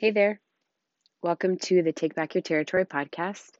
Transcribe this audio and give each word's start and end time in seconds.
Hey 0.00 0.12
there. 0.12 0.40
Welcome 1.24 1.58
to 1.62 1.82
the 1.82 1.90
Take 1.90 2.14
Back 2.14 2.36
Your 2.36 2.42
Territory 2.42 2.84
podcast. 2.84 3.50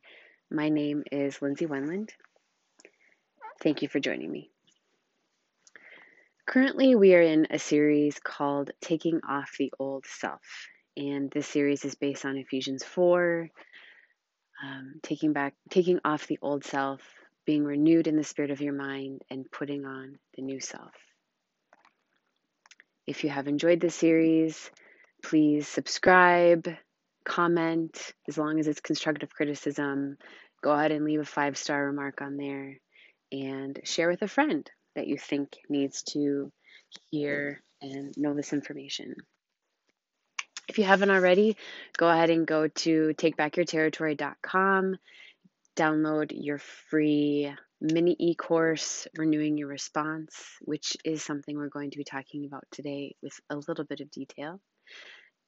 My 0.48 0.68
name 0.68 1.02
is 1.10 1.42
Lindsay 1.42 1.66
Wenland. 1.66 2.10
Thank 3.60 3.82
you 3.82 3.88
for 3.88 3.98
joining 3.98 4.30
me. 4.30 4.52
Currently, 6.46 6.94
we 6.94 7.16
are 7.16 7.20
in 7.20 7.48
a 7.50 7.58
series 7.58 8.20
called 8.22 8.70
Taking 8.80 9.20
Off 9.28 9.56
the 9.58 9.72
Old 9.80 10.04
Self. 10.06 10.68
And 10.96 11.28
this 11.28 11.48
series 11.48 11.84
is 11.84 11.96
based 11.96 12.24
on 12.24 12.36
Ephesians 12.36 12.84
4, 12.84 13.50
um, 14.62 15.00
taking 15.02 15.32
back, 15.32 15.54
taking 15.70 15.98
off 16.04 16.28
the 16.28 16.38
old 16.40 16.64
self, 16.64 17.00
being 17.46 17.64
renewed 17.64 18.06
in 18.06 18.14
the 18.14 18.22
spirit 18.22 18.52
of 18.52 18.60
your 18.60 18.74
mind, 18.74 19.22
and 19.28 19.50
putting 19.50 19.84
on 19.84 20.20
the 20.36 20.42
new 20.42 20.60
self. 20.60 20.92
If 23.08 23.24
you 23.24 23.30
have 23.30 23.48
enjoyed 23.48 23.80
this 23.80 23.96
series, 23.96 24.70
please 25.22 25.68
subscribe, 25.68 26.68
comment, 27.24 28.12
as 28.28 28.38
long 28.38 28.58
as 28.58 28.66
it's 28.66 28.80
constructive 28.80 29.30
criticism. 29.34 30.16
Go 30.62 30.72
ahead 30.72 30.92
and 30.92 31.04
leave 31.04 31.20
a 31.20 31.24
five 31.24 31.56
star 31.56 31.86
remark 31.86 32.20
on 32.20 32.36
there 32.36 32.78
and 33.30 33.78
share 33.84 34.08
with 34.08 34.22
a 34.22 34.28
friend 34.28 34.68
that 34.96 35.06
you 35.06 35.18
think 35.18 35.56
needs 35.68 36.02
to 36.02 36.50
hear 37.10 37.62
and 37.80 38.14
know 38.16 38.34
this 38.34 38.52
information. 38.52 39.14
If 40.68 40.78
you 40.78 40.84
haven't 40.84 41.10
already, 41.10 41.56
go 41.96 42.08
ahead 42.08 42.30
and 42.30 42.46
go 42.46 42.68
to 42.68 43.14
takebackyourterritory.com, 43.14 44.96
download 45.76 46.32
your 46.34 46.58
free 46.58 47.54
mini 47.80 48.16
e 48.18 48.34
course, 48.34 49.06
Renewing 49.16 49.56
Your 49.56 49.68
Response, 49.68 50.34
which 50.62 50.96
is 51.04 51.22
something 51.22 51.56
we're 51.56 51.68
going 51.68 51.92
to 51.92 51.98
be 51.98 52.04
talking 52.04 52.44
about 52.44 52.64
today 52.70 53.14
with 53.22 53.38
a 53.48 53.56
little 53.56 53.84
bit 53.84 54.00
of 54.00 54.10
detail. 54.10 54.60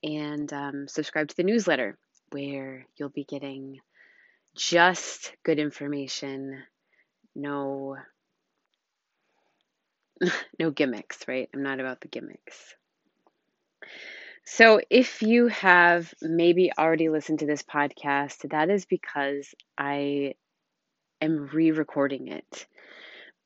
And 0.03 0.53
um, 0.53 0.89
subscribe 0.89 1.29
to 1.29 1.37
the 1.37 1.43
newsletter 1.43 1.99
where 2.31 2.87
you'll 2.97 3.09
be 3.11 3.25
getting 3.25 3.81
just 4.57 5.33
good 5.45 5.59
information, 5.59 6.63
no 7.35 7.97
no 10.59 10.71
gimmicks, 10.71 11.27
right? 11.29 11.49
I'm 11.55 11.63
not 11.63 11.81
about 11.81 12.01
the 12.01 12.09
gimmicks. 12.09 12.75
So, 14.45 14.81
if 14.91 15.23
you 15.23 15.49
have 15.49 16.13
maybe 16.21 16.73
already 16.77 17.09
listened 17.09 17.41
to 17.41 17.47
this 17.47 17.63
podcast, 17.63 18.51
that 18.51 18.71
is 18.71 18.85
because 18.85 19.55
I 19.79 20.35
am 21.21 21.49
re 21.53 21.71
recording 21.71 22.29
it. 22.29 22.67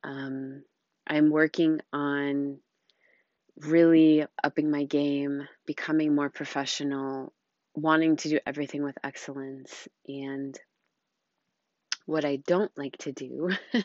Um, 0.03 0.63
I'm 1.07 1.31
working 1.31 1.81
on 1.93 2.59
really 3.61 4.27
upping 4.43 4.71
my 4.71 4.85
game, 4.85 5.47
becoming 5.67 6.15
more 6.15 6.31
professional, 6.31 7.33
wanting 7.75 8.17
to 8.17 8.29
do 8.29 8.39
everything 8.47 8.83
with 8.83 8.99
excellence. 9.03 9.89
And 10.09 10.59
what 12.07 12.25
I 12.25 12.37
don't 12.37 12.73
like 12.77 12.97
to 12.99 13.13
do 13.13 13.51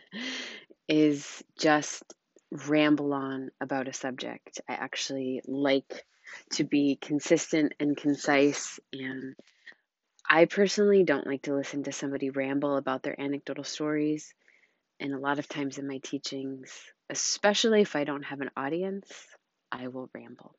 is 0.87 1.43
just 1.57 2.03
ramble 2.51 3.13
on 3.13 3.51
about 3.61 3.87
a 3.87 3.93
subject. 3.93 4.61
I 4.67 4.73
actually 4.73 5.41
like 5.45 6.05
to 6.53 6.63
be 6.63 6.97
consistent 6.99 7.73
and 7.79 7.95
concise 7.95 8.79
and 8.93 9.35
I 10.31 10.45
personally 10.45 11.03
don't 11.03 11.25
like 11.25 11.43
to 11.43 11.55
listen 11.55 11.83
to 11.83 11.91
somebody 11.91 12.29
ramble 12.29 12.77
about 12.77 13.01
their 13.01 13.19
anecdotal 13.19 13.63
stories. 13.63 14.31
And 14.99 15.13
a 15.13 15.17
lot 15.17 15.39
of 15.39 15.49
times 15.49 15.79
in 15.79 15.87
my 15.87 15.97
teachings, 16.03 16.71
especially 17.09 17.81
if 17.81 17.95
I 17.95 18.03
don't 18.03 18.23
have 18.23 18.41
an 18.41 18.51
audience, 18.55 19.11
I 19.71 19.87
will 19.87 20.09
ramble. 20.13 20.55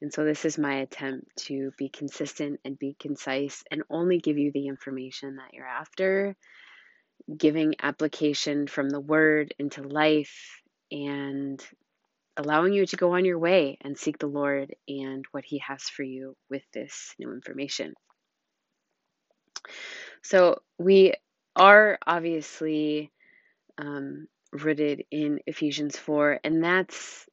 And 0.00 0.12
so 0.12 0.24
this 0.24 0.44
is 0.44 0.58
my 0.58 0.78
attempt 0.80 1.36
to 1.46 1.70
be 1.78 1.88
consistent 1.88 2.60
and 2.64 2.78
be 2.78 2.96
concise 2.98 3.62
and 3.70 3.84
only 3.88 4.18
give 4.18 4.36
you 4.36 4.50
the 4.52 4.66
information 4.66 5.36
that 5.36 5.54
you're 5.54 5.64
after, 5.64 6.34
giving 7.36 7.76
application 7.80 8.66
from 8.66 8.90
the 8.90 9.00
word 9.00 9.54
into 9.60 9.82
life 9.82 10.60
and 10.90 11.64
allowing 12.36 12.72
you 12.72 12.84
to 12.86 12.96
go 12.96 13.14
on 13.14 13.24
your 13.24 13.38
way 13.38 13.78
and 13.80 13.96
seek 13.96 14.18
the 14.18 14.26
Lord 14.26 14.74
and 14.88 15.24
what 15.30 15.44
He 15.44 15.58
has 15.58 15.82
for 15.82 16.02
you 16.02 16.36
with 16.50 16.62
this 16.72 17.14
new 17.18 17.32
information. 17.32 17.94
So, 20.22 20.62
we 20.78 21.14
are 21.54 21.98
obviously 22.04 23.12
um, 23.78 24.26
rooted 24.52 25.04
in 25.10 25.40
Ephesians 25.46 25.96
4, 25.96 26.40
and 26.42 26.64
that's 26.64 27.26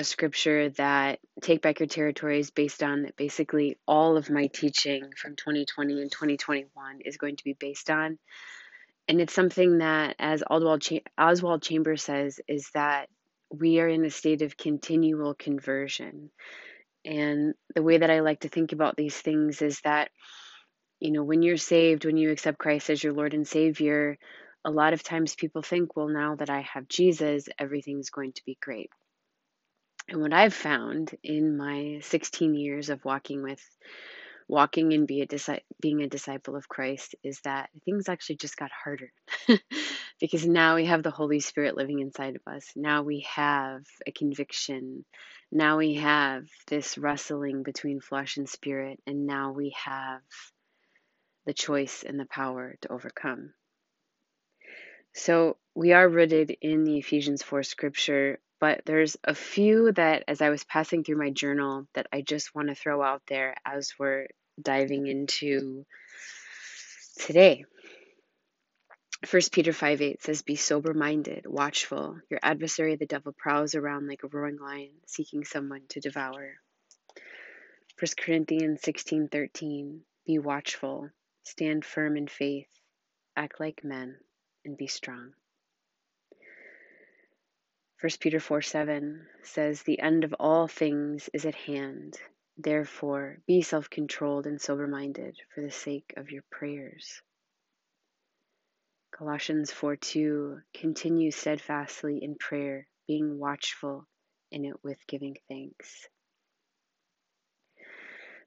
a 0.00 0.04
scripture 0.04 0.70
that 0.70 1.18
Take 1.42 1.60
Back 1.60 1.78
Your 1.78 1.86
Territory 1.86 2.40
is 2.40 2.50
based 2.50 2.82
on. 2.82 3.10
Basically, 3.18 3.76
all 3.86 4.16
of 4.16 4.30
my 4.30 4.46
teaching 4.46 5.10
from 5.14 5.36
2020 5.36 6.00
and 6.00 6.10
2021 6.10 7.00
is 7.04 7.18
going 7.18 7.36
to 7.36 7.44
be 7.44 7.52
based 7.52 7.90
on. 7.90 8.18
And 9.08 9.20
it's 9.20 9.34
something 9.34 9.78
that, 9.78 10.16
as 10.18 10.42
Oswald, 10.48 10.88
Oswald 11.18 11.62
Chambers 11.62 12.02
says, 12.02 12.40
is 12.48 12.70
that 12.72 13.10
we 13.50 13.78
are 13.80 13.88
in 13.88 14.02
a 14.06 14.10
state 14.10 14.40
of 14.40 14.56
continual 14.56 15.34
conversion. 15.34 16.30
And 17.04 17.52
the 17.74 17.82
way 17.82 17.98
that 17.98 18.10
I 18.10 18.20
like 18.20 18.40
to 18.40 18.48
think 18.48 18.72
about 18.72 18.96
these 18.96 19.18
things 19.18 19.60
is 19.60 19.82
that, 19.82 20.08
you 20.98 21.10
know, 21.10 21.24
when 21.24 21.42
you're 21.42 21.58
saved, 21.58 22.06
when 22.06 22.16
you 22.16 22.30
accept 22.30 22.58
Christ 22.58 22.88
as 22.88 23.04
your 23.04 23.12
Lord 23.12 23.34
and 23.34 23.46
Savior, 23.46 24.16
a 24.64 24.70
lot 24.70 24.94
of 24.94 25.02
times 25.02 25.34
people 25.34 25.60
think, 25.60 25.94
well, 25.94 26.08
now 26.08 26.36
that 26.36 26.48
I 26.48 26.62
have 26.62 26.88
Jesus, 26.88 27.50
everything's 27.58 28.08
going 28.08 28.32
to 28.32 28.44
be 28.46 28.56
great. 28.62 28.90
And 30.10 30.20
what 30.20 30.32
I've 30.32 30.54
found 30.54 31.16
in 31.22 31.56
my 31.56 32.00
16 32.02 32.54
years 32.54 32.90
of 32.90 33.04
walking 33.04 33.44
with 33.44 33.64
walking 34.48 34.92
and 34.92 35.06
be 35.06 35.22
a 35.22 35.60
being 35.80 36.02
a 36.02 36.08
disciple 36.08 36.56
of 36.56 36.68
Christ 36.68 37.14
is 37.22 37.40
that 37.42 37.70
things 37.84 38.08
actually 38.08 38.34
just 38.34 38.56
got 38.56 38.72
harder 38.72 39.12
because 40.20 40.44
now 40.44 40.74
we 40.74 40.86
have 40.86 41.04
the 41.04 41.12
Holy 41.12 41.38
Spirit 41.38 41.76
living 41.76 42.00
inside 42.00 42.34
of 42.34 42.52
us. 42.52 42.72
Now 42.74 43.02
we 43.02 43.24
have 43.32 43.84
a 44.04 44.10
conviction. 44.10 45.04
Now 45.52 45.78
we 45.78 45.94
have 45.94 46.48
this 46.66 46.98
wrestling 46.98 47.62
between 47.62 48.00
flesh 48.00 48.36
and 48.36 48.48
spirit. 48.48 48.98
And 49.06 49.26
now 49.26 49.52
we 49.52 49.76
have 49.84 50.22
the 51.46 51.54
choice 51.54 52.02
and 52.02 52.18
the 52.18 52.26
power 52.26 52.74
to 52.80 52.92
overcome. 52.92 53.54
So 55.14 55.56
we 55.76 55.92
are 55.92 56.08
rooted 56.08 56.56
in 56.60 56.82
the 56.82 56.98
Ephesians 56.98 57.44
4 57.44 57.62
scripture, 57.62 58.40
but 58.60 58.82
there's 58.84 59.16
a 59.24 59.34
few 59.34 59.92
that 59.92 60.24
as 60.28 60.42
I 60.42 60.50
was 60.50 60.64
passing 60.64 61.02
through 61.02 61.16
my 61.18 61.30
journal 61.30 61.86
that 61.94 62.06
I 62.12 62.20
just 62.20 62.54
want 62.54 62.68
to 62.68 62.74
throw 62.74 63.02
out 63.02 63.22
there 63.26 63.54
as 63.64 63.94
we're 63.98 64.26
diving 64.60 65.06
into 65.06 65.84
today. 67.18 67.64
First 69.26 69.52
Peter 69.52 69.72
5 69.72 70.00
8 70.00 70.22
says, 70.22 70.42
Be 70.42 70.56
sober 70.56 70.94
minded, 70.94 71.46
watchful. 71.46 72.18
Your 72.30 72.40
adversary, 72.42 72.96
the 72.96 73.06
devil, 73.06 73.34
prowls 73.36 73.74
around 73.74 74.06
like 74.08 74.22
a 74.22 74.28
roaring 74.28 74.58
lion, 74.58 74.92
seeking 75.06 75.44
someone 75.44 75.82
to 75.90 76.00
devour. 76.00 76.54
First 77.96 78.16
Corinthians 78.16 78.80
sixteen 78.82 79.28
thirteen, 79.28 80.04
Be 80.26 80.38
watchful, 80.38 81.10
stand 81.42 81.84
firm 81.84 82.16
in 82.16 82.28
faith, 82.28 82.68
act 83.36 83.60
like 83.60 83.84
men, 83.84 84.16
and 84.64 84.74
be 84.76 84.86
strong. 84.86 85.34
1 88.00 88.10
Peter 88.18 88.40
4 88.40 88.62
7 88.62 89.26
says, 89.42 89.82
The 89.82 90.00
end 90.00 90.24
of 90.24 90.34
all 90.40 90.66
things 90.66 91.28
is 91.34 91.44
at 91.44 91.54
hand. 91.54 92.18
Therefore, 92.56 93.38
be 93.46 93.60
self 93.60 93.90
controlled 93.90 94.46
and 94.46 94.58
sober 94.58 94.86
minded 94.86 95.36
for 95.54 95.60
the 95.60 95.70
sake 95.70 96.14
of 96.16 96.30
your 96.30 96.42
prayers. 96.50 97.20
Colossians 99.12 99.70
4 99.70 99.96
2 99.96 100.60
Continue 100.72 101.30
steadfastly 101.30 102.20
in 102.22 102.36
prayer, 102.36 102.86
being 103.06 103.38
watchful 103.38 104.06
in 104.50 104.64
it 104.64 104.76
with 104.82 105.06
giving 105.06 105.36
thanks. 105.48 106.08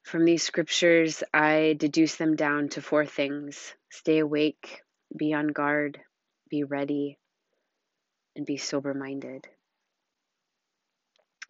From 0.02 0.26
these 0.26 0.42
scriptures, 0.42 1.24
I 1.32 1.76
deduce 1.78 2.16
them 2.16 2.36
down 2.36 2.70
to 2.70 2.82
four 2.82 3.06
things 3.06 3.76
stay 3.92 4.18
awake, 4.18 4.82
be 5.16 5.32
on 5.34 5.50
guard, 5.50 6.02
be 6.50 6.64
ready, 6.64 7.20
and 8.36 8.46
be 8.46 8.58
sober 8.58 8.94
minded. 8.94 9.48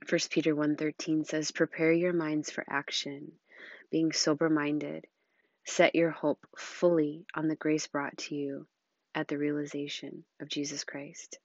1 0.09 0.19
Peter 0.29 0.53
1:13 0.53 1.23
says, 1.25 1.51
"Prepare 1.51 1.93
your 1.93 2.13
minds 2.13 2.51
for 2.51 2.65
action, 2.67 3.39
being 3.89 4.11
sober-minded. 4.11 5.07
Set 5.65 5.95
your 5.95 6.11
hope 6.11 6.45
fully 6.57 7.25
on 7.33 7.47
the 7.47 7.55
grace 7.55 7.87
brought 7.87 8.17
to 8.17 8.35
you 8.35 8.67
at 9.15 9.27
the 9.27 9.37
realization 9.37 10.25
of 10.41 10.49
Jesus 10.49 10.83
Christ." 10.83 11.39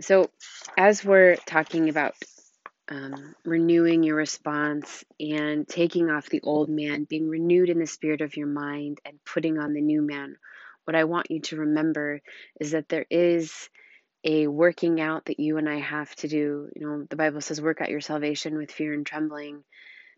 So, 0.00 0.30
as 0.76 1.04
we're 1.04 1.36
talking 1.36 1.88
about 1.88 2.14
um, 2.88 3.34
renewing 3.44 4.02
your 4.02 4.16
response 4.16 5.04
and 5.20 5.68
taking 5.68 6.08
off 6.08 6.30
the 6.30 6.40
old 6.42 6.70
man, 6.70 7.04
being 7.04 7.28
renewed 7.28 7.68
in 7.68 7.78
the 7.78 7.86
spirit 7.86 8.22
of 8.22 8.36
your 8.36 8.46
mind, 8.46 9.00
and 9.04 9.22
putting 9.24 9.58
on 9.58 9.74
the 9.74 9.82
new 9.82 10.00
man, 10.00 10.38
what 10.88 10.96
I 10.96 11.04
want 11.04 11.30
you 11.30 11.40
to 11.40 11.56
remember 11.56 12.22
is 12.58 12.70
that 12.70 12.88
there 12.88 13.04
is 13.10 13.68
a 14.24 14.46
working 14.46 15.02
out 15.02 15.26
that 15.26 15.38
you 15.38 15.58
and 15.58 15.68
I 15.68 15.80
have 15.80 16.16
to 16.16 16.28
do. 16.28 16.70
You 16.74 16.86
know, 16.86 17.04
the 17.10 17.14
Bible 17.14 17.42
says, 17.42 17.60
work 17.60 17.82
out 17.82 17.90
your 17.90 18.00
salvation 18.00 18.56
with 18.56 18.72
fear 18.72 18.94
and 18.94 19.04
trembling. 19.04 19.62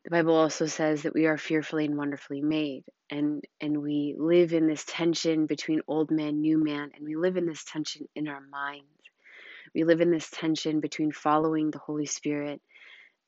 The 0.05 0.11
Bible 0.11 0.37
also 0.37 0.67
says 0.67 1.03
that 1.03 1.13
we 1.13 1.27
are 1.27 1.37
fearfully 1.37 1.87
and 1.87 1.99
wonderfully 1.99 2.41
made. 2.41 2.85
And, 3.11 3.45
and 3.61 3.83
we 3.83 4.15
live 4.17 4.53
in 4.53 4.69
this 4.69 4.85
tension 4.87 5.47
between 5.47 5.81
old 5.89 6.13
man, 6.13 6.41
new 6.41 6.63
man, 6.63 6.93
and 6.95 7.05
we 7.05 7.17
live 7.17 7.37
in 7.37 7.47
this 7.47 7.65
tension 7.65 8.07
in 8.15 8.29
our 8.29 8.41
minds. 8.41 8.87
We 9.75 9.83
live 9.83 10.01
in 10.01 10.13
this 10.13 10.31
tension 10.31 10.79
between 10.79 11.11
following 11.11 11.73
the 11.73 11.81
Holy 11.81 12.07
Spirit 12.07 12.63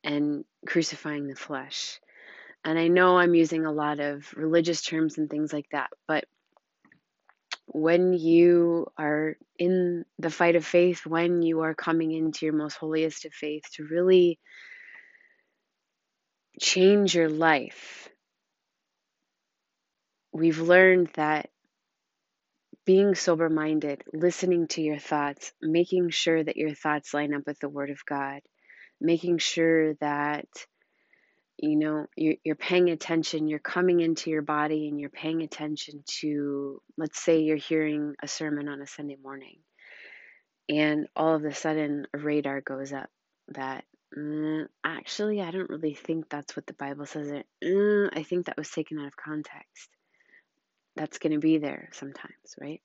and 0.05 0.45
crucifying 0.65 1.27
the 1.27 1.35
flesh. 1.35 1.99
And 2.65 2.79
I 2.79 2.87
know 2.87 3.19
I'm 3.19 3.35
using 3.35 3.67
a 3.67 3.73
lot 3.73 3.99
of 3.99 4.33
religious 4.37 4.81
terms 4.81 5.19
and 5.19 5.29
things 5.29 5.53
like 5.53 5.67
that, 5.73 5.91
but 6.07 6.25
when 7.67 8.13
you 8.13 8.87
are 8.99 9.37
in 9.59 10.05
the 10.19 10.31
fight 10.31 10.57
of 10.57 10.67
faith, 10.67 11.07
when 11.07 11.43
you 11.43 11.61
are 11.61 11.75
coming 11.75 12.13
into 12.13 12.47
your 12.47 12.55
most 12.55 12.77
holiest 12.77 13.25
of 13.25 13.33
faith, 13.33 13.63
to 13.75 13.85
really 13.85 14.39
change 16.61 17.15
your 17.15 17.29
life, 17.29 18.09
we've 20.33 20.61
learned 20.61 21.11
that 21.15 21.51
being 22.85 23.15
sober 23.15 23.49
minded, 23.49 24.03
listening 24.13 24.67
to 24.69 24.83
your 24.83 24.99
thoughts, 24.99 25.53
making 25.61 26.11
sure 26.11 26.43
that 26.43 26.57
your 26.57 26.75
thoughts 26.75 27.15
line 27.15 27.33
up 27.35 27.43
with 27.47 27.59
the 27.61 27.69
Word 27.69 27.91
of 27.91 28.05
God, 28.05 28.41
making 29.01 29.39
sure 29.39 29.95
that 29.95 30.47
you 31.63 31.77
know 31.77 32.07
you're, 32.17 32.35
you're 32.45 32.57
paying 32.57 32.91
attention 32.91 33.47
you're 33.47 33.59
coming 33.59 34.01
into 34.01 34.31
your 34.31 34.43
body 34.43 34.89
and 34.89 35.01
you're 35.01 35.09
paying 35.09 35.43
attention 35.43 36.03
to 36.07 36.83
let's 36.99 37.21
say 37.21 37.41
you're 37.41 37.57
hearing 37.57 38.15
a 38.23 38.29
sermon 38.29 38.69
on 38.69 38.83
a 38.83 38.87
sunday 38.87 39.17
morning 39.23 39.59
and 40.69 41.07
all 41.17 41.35
of 41.35 41.45
a 41.45 41.55
sudden 41.55 42.07
a 42.13 42.19
radar 42.19 42.61
goes 42.61 42.93
up 42.93 43.09
that 43.49 43.85
mm, 44.17 44.67
actually 44.85 45.41
i 45.41 45.51
don't 45.51 45.71
really 45.71 45.95
think 45.95 46.29
that's 46.29 46.57
what 46.57 46.67
the 46.67 46.75
bible 46.75 47.07
says 47.07 47.29
it 47.29 47.47
mm, 47.65 48.09
i 48.13 48.23
think 48.25 48.47
that 48.47 48.59
was 48.59 48.69
taken 48.69 48.99
out 48.99 49.07
of 49.07 49.17
context. 49.17 49.89
That's 50.95 51.19
going 51.19 51.33
to 51.33 51.39
be 51.39 51.57
there 51.57 51.89
sometimes 51.93 52.57
right? 52.61 52.83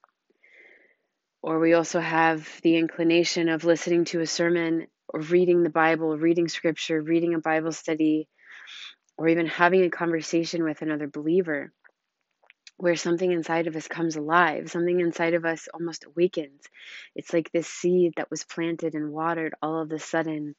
Or 1.41 1.59
we 1.59 1.73
also 1.73 1.99
have 1.99 2.49
the 2.63 2.77
inclination 2.77 3.49
of 3.49 3.65
listening 3.65 4.05
to 4.05 4.21
a 4.21 4.27
sermon 4.27 4.87
or 5.09 5.19
reading 5.19 5.63
the 5.63 5.69
bible 5.69 6.17
reading 6.17 6.47
scripture 6.47 7.01
reading 7.01 7.33
a 7.33 7.39
bible 7.39 7.71
study 7.71 8.27
or 9.17 9.27
even 9.27 9.47
having 9.47 9.83
a 9.83 9.89
conversation 9.89 10.63
with 10.63 10.81
another 10.81 11.07
believer 11.07 11.71
where 12.77 12.95
something 12.95 13.31
inside 13.31 13.65
of 13.65 13.75
us 13.75 13.87
comes 13.87 14.15
alive, 14.15 14.69
something 14.69 14.99
inside 14.99 15.33
of 15.33 15.45
us 15.45 15.67
almost 15.73 16.05
awakens. 16.05 16.61
It's 17.15 17.33
like 17.33 17.51
this 17.51 17.67
seed 17.67 18.13
that 18.17 18.29
was 18.29 18.43
planted 18.43 18.93
and 18.93 19.11
watered 19.11 19.55
all 19.61 19.81
of 19.81 19.91
a 19.91 19.99
sudden 19.99 20.55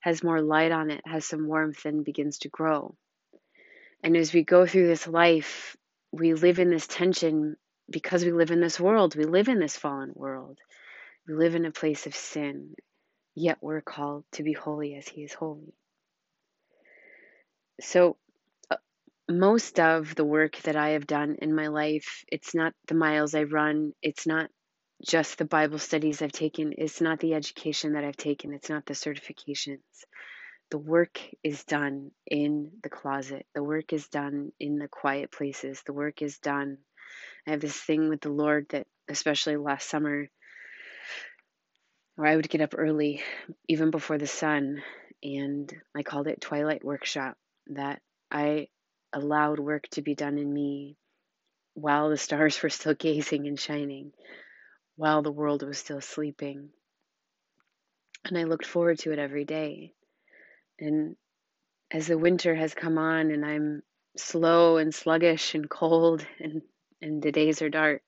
has 0.00 0.22
more 0.22 0.42
light 0.42 0.72
on 0.72 0.90
it, 0.90 1.00
has 1.06 1.24
some 1.24 1.46
warmth, 1.46 1.86
and 1.86 2.04
begins 2.04 2.38
to 2.38 2.48
grow. 2.48 2.94
And 4.02 4.16
as 4.16 4.32
we 4.34 4.42
go 4.42 4.66
through 4.66 4.88
this 4.88 5.06
life, 5.06 5.76
we 6.10 6.34
live 6.34 6.58
in 6.58 6.68
this 6.68 6.86
tension 6.86 7.56
because 7.88 8.24
we 8.24 8.32
live 8.32 8.50
in 8.50 8.60
this 8.60 8.78
world. 8.78 9.16
We 9.16 9.24
live 9.24 9.48
in 9.48 9.58
this 9.58 9.76
fallen 9.76 10.12
world. 10.14 10.58
We 11.26 11.34
live 11.34 11.54
in 11.54 11.64
a 11.64 11.70
place 11.70 12.06
of 12.06 12.14
sin, 12.14 12.74
yet 13.34 13.58
we're 13.60 13.80
called 13.80 14.24
to 14.32 14.42
be 14.42 14.52
holy 14.52 14.96
as 14.96 15.08
He 15.08 15.22
is 15.22 15.32
holy. 15.32 15.72
So, 17.80 18.16
uh, 18.70 18.76
most 19.28 19.80
of 19.80 20.14
the 20.14 20.24
work 20.24 20.56
that 20.62 20.76
I 20.76 20.90
have 20.90 21.06
done 21.06 21.36
in 21.40 21.54
my 21.54 21.68
life, 21.68 22.24
it's 22.30 22.54
not 22.54 22.74
the 22.86 22.94
miles 22.94 23.34
I 23.34 23.44
run, 23.44 23.92
it's 24.02 24.26
not 24.26 24.50
just 25.04 25.38
the 25.38 25.44
Bible 25.44 25.78
studies 25.78 26.22
I've 26.22 26.32
taken, 26.32 26.74
it's 26.76 27.00
not 27.00 27.18
the 27.20 27.34
education 27.34 27.94
that 27.94 28.04
I've 28.04 28.16
taken, 28.16 28.52
it's 28.52 28.70
not 28.70 28.86
the 28.86 28.94
certifications. 28.94 29.80
The 30.70 30.78
work 30.78 31.20
is 31.42 31.64
done 31.64 32.12
in 32.26 32.70
the 32.82 32.88
closet. 32.88 33.44
The 33.54 33.62
work 33.62 33.92
is 33.92 34.08
done 34.08 34.52
in 34.58 34.78
the 34.78 34.88
quiet 34.88 35.30
places. 35.30 35.82
The 35.84 35.92
work 35.92 36.22
is 36.22 36.38
done. 36.38 36.78
I 37.46 37.50
have 37.50 37.60
this 37.60 37.76
thing 37.76 38.08
with 38.08 38.22
the 38.22 38.30
Lord 38.30 38.66
that, 38.70 38.86
especially 39.06 39.58
last 39.58 39.86
summer, 39.86 40.28
where 42.16 42.26
I 42.26 42.36
would 42.36 42.48
get 42.48 42.62
up 42.62 42.74
early, 42.76 43.22
even 43.68 43.90
before 43.90 44.16
the 44.16 44.26
sun, 44.26 44.82
and 45.22 45.70
I 45.94 46.02
called 46.02 46.26
it 46.26 46.40
Twilight 46.40 46.82
Workshop 46.82 47.36
that 47.68 48.00
I 48.30 48.68
allowed 49.12 49.58
work 49.58 49.88
to 49.90 50.02
be 50.02 50.14
done 50.14 50.38
in 50.38 50.52
me 50.52 50.96
while 51.74 52.10
the 52.10 52.16
stars 52.28 52.62
were 52.62 52.70
still 52.70 52.94
gazing 52.94 53.46
and 53.46 53.58
shining, 53.58 54.12
while 54.96 55.22
the 55.22 55.32
world 55.32 55.62
was 55.62 55.78
still 55.78 56.00
sleeping. 56.00 56.70
And 58.24 58.38
I 58.38 58.44
looked 58.44 58.66
forward 58.66 58.98
to 59.00 59.12
it 59.12 59.18
every 59.18 59.44
day. 59.44 59.94
And 60.78 61.16
as 61.90 62.06
the 62.06 62.18
winter 62.18 62.54
has 62.54 62.74
come 62.74 62.98
on 62.98 63.30
and 63.30 63.44
I'm 63.44 63.82
slow 64.16 64.76
and 64.76 64.94
sluggish 64.94 65.54
and 65.54 65.68
cold 65.68 66.26
and, 66.40 66.62
and 67.00 67.22
the 67.22 67.32
days 67.32 67.62
are 67.62 67.70
dark, 67.70 68.02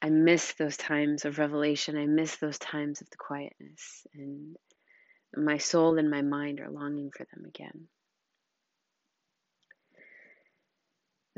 I 0.00 0.10
miss 0.10 0.52
those 0.52 0.76
times 0.76 1.24
of 1.24 1.38
revelation. 1.38 1.96
I 1.96 2.06
miss 2.06 2.36
those 2.36 2.58
times 2.58 3.00
of 3.00 3.10
the 3.10 3.16
quietness. 3.16 4.06
And 4.14 4.56
my 5.34 5.58
soul 5.58 5.98
and 5.98 6.10
my 6.10 6.22
mind 6.22 6.60
are 6.60 6.70
longing 6.70 7.10
for 7.10 7.26
them 7.32 7.44
again. 7.46 7.88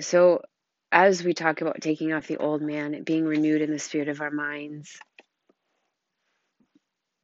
So, 0.00 0.42
as 0.92 1.22
we 1.22 1.34
talk 1.34 1.60
about 1.60 1.80
taking 1.80 2.12
off 2.12 2.28
the 2.28 2.38
old 2.38 2.62
man, 2.62 3.02
being 3.02 3.24
renewed 3.24 3.62
in 3.62 3.70
the 3.70 3.78
spirit 3.78 4.08
of 4.08 4.20
our 4.20 4.30
minds, 4.30 4.98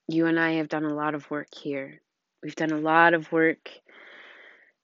you 0.08 0.26
and 0.26 0.38
I 0.38 0.54
have 0.54 0.68
done 0.68 0.84
a 0.84 0.94
lot 0.94 1.14
of 1.14 1.30
work 1.30 1.54
here. 1.54 2.00
We've 2.42 2.56
done 2.56 2.72
a 2.72 2.78
lot 2.78 3.14
of 3.14 3.30
work 3.32 3.70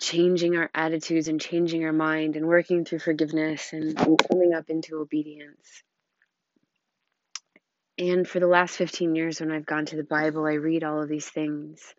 changing 0.00 0.56
our 0.56 0.70
attitudes 0.74 1.28
and 1.28 1.40
changing 1.40 1.84
our 1.84 1.92
mind 1.92 2.36
and 2.36 2.46
working 2.46 2.84
through 2.84 3.00
forgiveness 3.00 3.72
and, 3.72 3.96
coming 3.96 4.54
up 4.54 4.70
into 4.70 4.98
obedience. 4.98 5.82
And 7.98 8.26
for 8.26 8.40
the 8.40 8.46
last 8.46 8.76
15 8.76 9.14
years, 9.14 9.40
when 9.40 9.52
I've 9.52 9.66
gone 9.66 9.84
to 9.86 9.96
the 9.96 10.04
Bible, 10.04 10.46
I 10.46 10.54
read 10.54 10.84
all 10.84 11.02
of 11.02 11.08
these 11.08 11.28
things. 11.28 11.94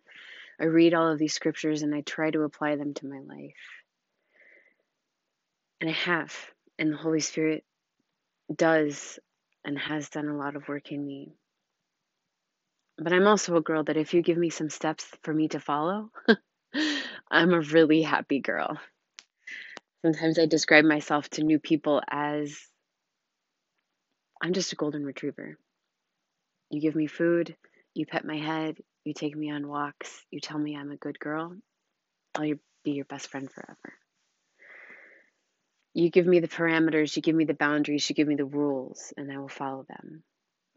I 0.60 0.64
read 0.64 0.94
all 0.94 1.12
of 1.12 1.18
these 1.18 1.34
scriptures 1.34 1.82
and 1.82 1.94
I 1.94 2.00
try 2.00 2.30
to 2.30 2.42
apply 2.42 2.74
them 2.74 2.94
to 2.94 3.06
my 3.06 3.20
life. 3.20 3.54
And 5.82 5.90
I 5.90 5.94
have. 5.94 6.32
And 6.78 6.92
the 6.92 6.96
Holy 6.96 7.20
Spirit 7.20 7.64
does 8.54 9.18
and 9.64 9.76
has 9.76 10.08
done 10.08 10.28
a 10.28 10.36
lot 10.36 10.54
of 10.54 10.68
work 10.68 10.92
in 10.92 11.04
me. 11.04 11.34
But 12.98 13.12
I'm 13.12 13.26
also 13.26 13.56
a 13.56 13.60
girl 13.60 13.82
that 13.84 13.96
if 13.96 14.14
you 14.14 14.22
give 14.22 14.38
me 14.38 14.50
some 14.50 14.70
steps 14.70 15.04
for 15.24 15.34
me 15.34 15.48
to 15.48 15.58
follow, 15.58 16.10
I'm 17.30 17.52
a 17.52 17.60
really 17.60 18.02
happy 18.02 18.38
girl. 18.38 18.78
Sometimes 20.02 20.38
I 20.38 20.46
describe 20.46 20.84
myself 20.84 21.28
to 21.30 21.42
new 21.42 21.58
people 21.58 22.00
as 22.08 22.56
I'm 24.40 24.52
just 24.52 24.72
a 24.72 24.76
golden 24.76 25.04
retriever. 25.04 25.58
You 26.70 26.80
give 26.80 26.94
me 26.94 27.08
food, 27.08 27.56
you 27.94 28.06
pet 28.06 28.24
my 28.24 28.38
head, 28.38 28.78
you 29.04 29.14
take 29.14 29.36
me 29.36 29.50
on 29.50 29.66
walks, 29.66 30.24
you 30.30 30.38
tell 30.38 30.58
me 30.58 30.76
I'm 30.76 30.92
a 30.92 30.96
good 30.96 31.18
girl, 31.18 31.56
I'll 32.36 32.54
be 32.84 32.92
your 32.92 33.04
best 33.04 33.28
friend 33.28 33.50
forever. 33.50 33.94
You 35.94 36.10
give 36.10 36.26
me 36.26 36.40
the 36.40 36.48
parameters, 36.48 37.14
you 37.16 37.22
give 37.22 37.36
me 37.36 37.44
the 37.44 37.54
boundaries, 37.54 38.08
you 38.08 38.14
give 38.14 38.28
me 38.28 38.36
the 38.36 38.44
rules, 38.44 39.12
and 39.16 39.30
I 39.30 39.38
will 39.38 39.48
follow 39.48 39.84
them. 39.88 40.22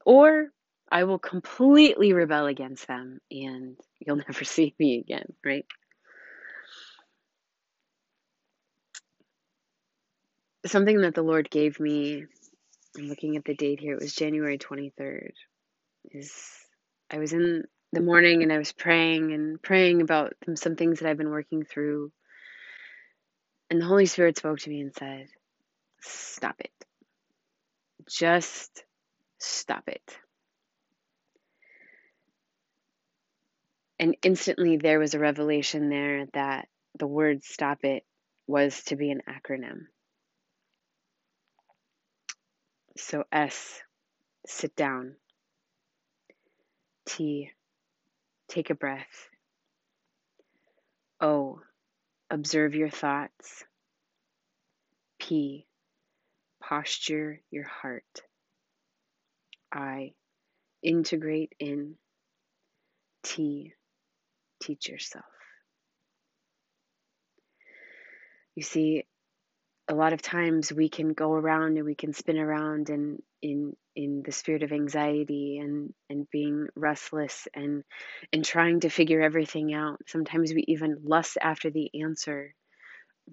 Or 0.05 0.49
I 0.91 1.05
will 1.05 1.19
completely 1.19 2.13
rebel 2.13 2.45
against 2.45 2.87
them 2.87 3.19
and 3.31 3.77
you'll 3.99 4.15
never 4.27 4.43
see 4.43 4.75
me 4.77 4.99
again, 4.99 5.33
right? 5.43 5.65
Something 10.65 11.01
that 11.01 11.15
the 11.15 11.21
Lord 11.21 11.49
gave 11.49 11.79
me, 11.79 12.25
I'm 12.97 13.07
looking 13.07 13.37
at 13.37 13.45
the 13.45 13.55
date 13.55 13.79
here, 13.79 13.95
it 13.95 14.01
was 14.01 14.15
January 14.15 14.57
23rd, 14.57 15.31
is 16.11 16.33
I 17.11 17.19
was 17.19 17.33
in 17.33 17.63
the 17.93 18.01
morning 18.01 18.41
and 18.41 18.51
I 18.51 18.57
was 18.57 18.71
praying 18.71 19.31
and 19.31 19.61
praying 19.61 20.01
about 20.01 20.33
some 20.55 20.75
things 20.75 20.99
that 20.99 21.09
I've 21.09 21.17
been 21.17 21.29
working 21.29 21.63
through 21.63 22.11
and 23.75 23.81
the 23.81 23.87
Holy 23.87 24.05
Spirit 24.05 24.37
spoke 24.37 24.59
to 24.59 24.69
me 24.69 24.79
and 24.79 24.95
said, 24.95 25.27
Stop 25.99 26.55
it. 26.59 26.71
Just 28.09 28.85
stop 29.37 29.83
it. 29.87 30.17
And 33.99 34.15
instantly 34.23 34.77
there 34.77 34.97
was 34.97 35.13
a 35.13 35.19
revelation 35.19 35.89
there 35.89 36.25
that 36.31 36.69
the 36.97 37.05
word 37.05 37.43
stop 37.43 37.83
it 37.83 38.05
was 38.47 38.81
to 38.85 38.95
be 38.95 39.11
an 39.11 39.23
acronym. 39.27 39.87
So 42.95 43.25
S, 43.29 43.81
sit 44.47 44.73
down. 44.77 45.15
T, 47.05 47.51
take 48.47 48.69
a 48.69 48.75
breath. 48.75 49.29
O, 51.19 51.59
Observe 52.35 52.75
your 52.75 52.89
thoughts. 52.89 53.63
P. 55.19 55.65
Posture 56.61 57.39
your 57.49 57.63
heart. 57.63 58.03
I. 59.71 60.11
Integrate 60.83 61.53
in. 61.61 61.95
T. 63.23 63.71
Teach 64.61 64.89
yourself. 64.89 65.23
You 68.53 68.63
see, 68.63 69.05
a 69.87 69.95
lot 69.95 70.11
of 70.11 70.21
times 70.21 70.73
we 70.73 70.89
can 70.89 71.13
go 71.13 71.31
around 71.31 71.77
and 71.77 71.85
we 71.85 71.95
can 71.95 72.11
spin 72.11 72.37
around 72.37 72.89
and 72.89 73.21
in 73.41 73.77
in 73.95 74.23
the 74.25 74.31
spirit 74.31 74.63
of 74.63 74.71
anxiety 74.71 75.59
and 75.59 75.93
and 76.09 76.29
being 76.29 76.67
restless 76.75 77.47
and 77.53 77.83
and 78.33 78.43
trying 78.43 78.81
to 78.81 78.89
figure 78.89 79.21
everything 79.21 79.73
out. 79.73 79.99
Sometimes 80.07 80.53
we 80.53 80.65
even 80.67 80.97
lust 81.03 81.37
after 81.41 81.69
the 81.69 81.89
answer 82.01 82.53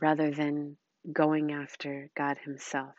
rather 0.00 0.30
than 0.30 0.76
going 1.12 1.52
after 1.52 2.08
god 2.16 2.38
himself. 2.44 2.94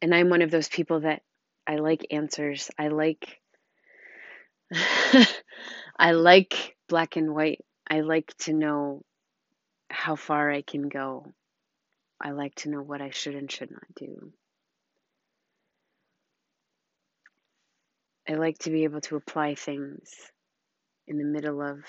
And 0.00 0.14
i'm 0.14 0.30
one 0.30 0.42
of 0.42 0.50
those 0.50 0.68
people 0.68 1.00
that 1.00 1.22
i 1.66 1.76
like 1.76 2.06
answers. 2.10 2.70
I 2.78 2.88
like 2.88 3.40
i 5.98 6.12
like 6.12 6.76
black 6.88 7.16
and 7.16 7.34
white. 7.34 7.64
I 7.88 8.00
like 8.00 8.32
to 8.40 8.52
know 8.52 9.02
how 9.90 10.16
far 10.16 10.50
i 10.50 10.62
can 10.62 10.88
go 10.88 11.32
I 12.20 12.30
like 12.30 12.54
to 12.56 12.70
know 12.70 12.82
what 12.82 13.02
I 13.02 13.10
should 13.10 13.34
and 13.34 13.50
should 13.50 13.70
not 13.70 13.94
do. 13.94 14.32
I 18.28 18.34
like 18.34 18.58
to 18.60 18.70
be 18.70 18.84
able 18.84 19.00
to 19.02 19.16
apply 19.16 19.54
things 19.54 20.10
in 21.06 21.18
the 21.18 21.24
middle 21.24 21.62
of 21.62 21.84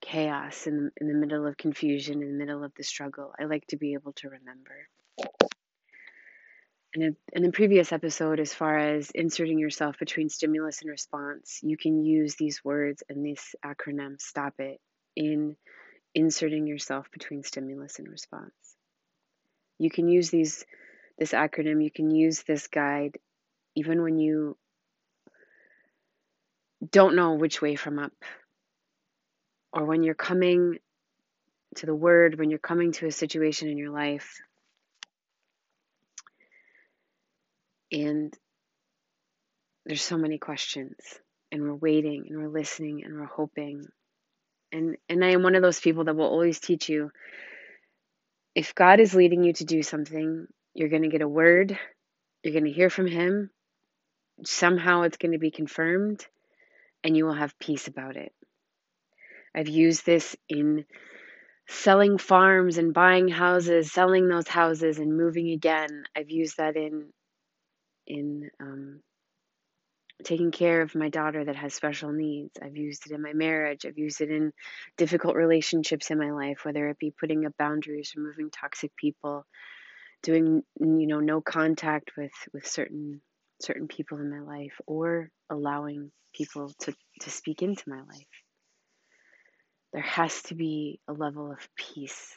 chaos, 0.00 0.66
in 0.66 0.76
the, 0.76 0.90
in 1.00 1.08
the 1.08 1.14
middle 1.14 1.46
of 1.46 1.56
confusion, 1.56 2.22
in 2.22 2.28
the 2.28 2.44
middle 2.44 2.64
of 2.64 2.72
the 2.76 2.82
struggle. 2.82 3.32
I 3.38 3.44
like 3.44 3.66
to 3.68 3.76
be 3.76 3.94
able 3.94 4.12
to 4.14 4.28
remember. 4.28 4.88
And 6.94 7.16
in, 7.32 7.42
the 7.42 7.52
previous 7.52 7.92
episode, 7.92 8.40
as 8.40 8.54
far 8.54 8.78
as 8.78 9.10
inserting 9.10 9.58
yourself 9.58 9.98
between 9.98 10.30
stimulus 10.30 10.80
and 10.80 10.90
response, 10.90 11.60
you 11.62 11.76
can 11.76 12.02
use 12.02 12.34
these 12.34 12.64
words 12.64 13.02
and 13.08 13.24
this 13.24 13.54
acronym, 13.64 14.20
STOP 14.20 14.54
IT, 14.58 14.80
in 15.14 15.56
inserting 16.14 16.66
yourself 16.66 17.06
between 17.12 17.42
stimulus 17.42 17.98
and 17.98 18.08
response. 18.08 18.77
You 19.78 19.90
can 19.90 20.08
use 20.08 20.30
these 20.30 20.64
this 21.18 21.32
acronym, 21.32 21.82
you 21.82 21.90
can 21.90 22.10
use 22.10 22.42
this 22.42 22.68
guide 22.68 23.18
even 23.74 24.02
when 24.02 24.18
you 24.18 24.56
don't 26.90 27.16
know 27.16 27.34
which 27.34 27.60
way 27.60 27.74
from 27.74 27.98
up 27.98 28.12
or 29.72 29.84
when 29.84 30.02
you're 30.02 30.14
coming 30.14 30.78
to 31.76 31.86
the 31.86 31.94
word, 31.94 32.38
when 32.38 32.50
you're 32.50 32.58
coming 32.58 32.92
to 32.92 33.06
a 33.06 33.12
situation 33.12 33.68
in 33.68 33.78
your 33.78 33.90
life. 33.90 34.40
And 37.90 38.32
there's 39.86 40.02
so 40.02 40.18
many 40.18 40.38
questions 40.38 40.96
and 41.50 41.62
we're 41.62 41.74
waiting 41.74 42.26
and 42.28 42.38
we're 42.38 42.48
listening 42.48 43.04
and 43.04 43.14
we're 43.14 43.24
hoping. 43.26 43.86
And 44.72 44.96
and 45.08 45.24
I 45.24 45.30
am 45.30 45.42
one 45.42 45.54
of 45.54 45.62
those 45.62 45.80
people 45.80 46.04
that 46.04 46.16
will 46.16 46.26
always 46.26 46.60
teach 46.60 46.88
you 46.88 47.10
if 48.54 48.74
God 48.74 49.00
is 49.00 49.14
leading 49.14 49.44
you 49.44 49.52
to 49.54 49.64
do 49.64 49.82
something, 49.82 50.46
you're 50.74 50.88
going 50.88 51.02
to 51.02 51.08
get 51.08 51.22
a 51.22 51.28
word, 51.28 51.78
you're 52.42 52.52
going 52.52 52.64
to 52.64 52.72
hear 52.72 52.90
from 52.90 53.06
Him. 53.06 53.50
Somehow 54.44 55.02
it's 55.02 55.16
going 55.16 55.32
to 55.32 55.38
be 55.38 55.50
confirmed, 55.50 56.24
and 57.02 57.16
you 57.16 57.24
will 57.24 57.34
have 57.34 57.58
peace 57.58 57.88
about 57.88 58.16
it. 58.16 58.32
I've 59.54 59.68
used 59.68 60.06
this 60.06 60.36
in 60.48 60.84
selling 61.68 62.18
farms 62.18 62.78
and 62.78 62.94
buying 62.94 63.28
houses, 63.28 63.92
selling 63.92 64.28
those 64.28 64.48
houses 64.48 64.98
and 64.98 65.16
moving 65.16 65.50
again. 65.50 66.04
I've 66.16 66.30
used 66.30 66.56
that 66.58 66.76
in 66.76 67.12
in 68.06 68.50
um, 68.60 69.00
taking 70.24 70.50
care 70.50 70.82
of 70.82 70.94
my 70.94 71.08
daughter 71.08 71.44
that 71.44 71.56
has 71.56 71.74
special 71.74 72.12
needs. 72.12 72.58
I've 72.60 72.76
used 72.76 73.06
it 73.06 73.14
in 73.14 73.22
my 73.22 73.32
marriage. 73.32 73.86
I've 73.86 73.98
used 73.98 74.20
it 74.20 74.30
in 74.30 74.52
difficult 74.96 75.36
relationships 75.36 76.10
in 76.10 76.18
my 76.18 76.30
life, 76.30 76.64
whether 76.64 76.88
it 76.88 76.98
be 76.98 77.12
putting 77.12 77.46
up 77.46 77.54
boundaries, 77.58 78.14
removing 78.16 78.50
toxic 78.50 78.94
people, 78.96 79.46
doing 80.22 80.62
you 80.80 81.06
know 81.06 81.20
no 81.20 81.40
contact 81.40 82.12
with 82.16 82.32
with 82.52 82.66
certain 82.66 83.20
certain 83.60 83.88
people 83.88 84.18
in 84.18 84.30
my 84.30 84.40
life, 84.40 84.80
or 84.86 85.30
allowing 85.50 86.10
people 86.34 86.72
to 86.80 86.94
to 87.20 87.30
speak 87.30 87.62
into 87.62 87.88
my 87.88 88.00
life. 88.00 88.42
There 89.92 90.02
has 90.02 90.42
to 90.44 90.54
be 90.54 91.00
a 91.08 91.12
level 91.12 91.50
of 91.50 91.68
peace. 91.76 92.34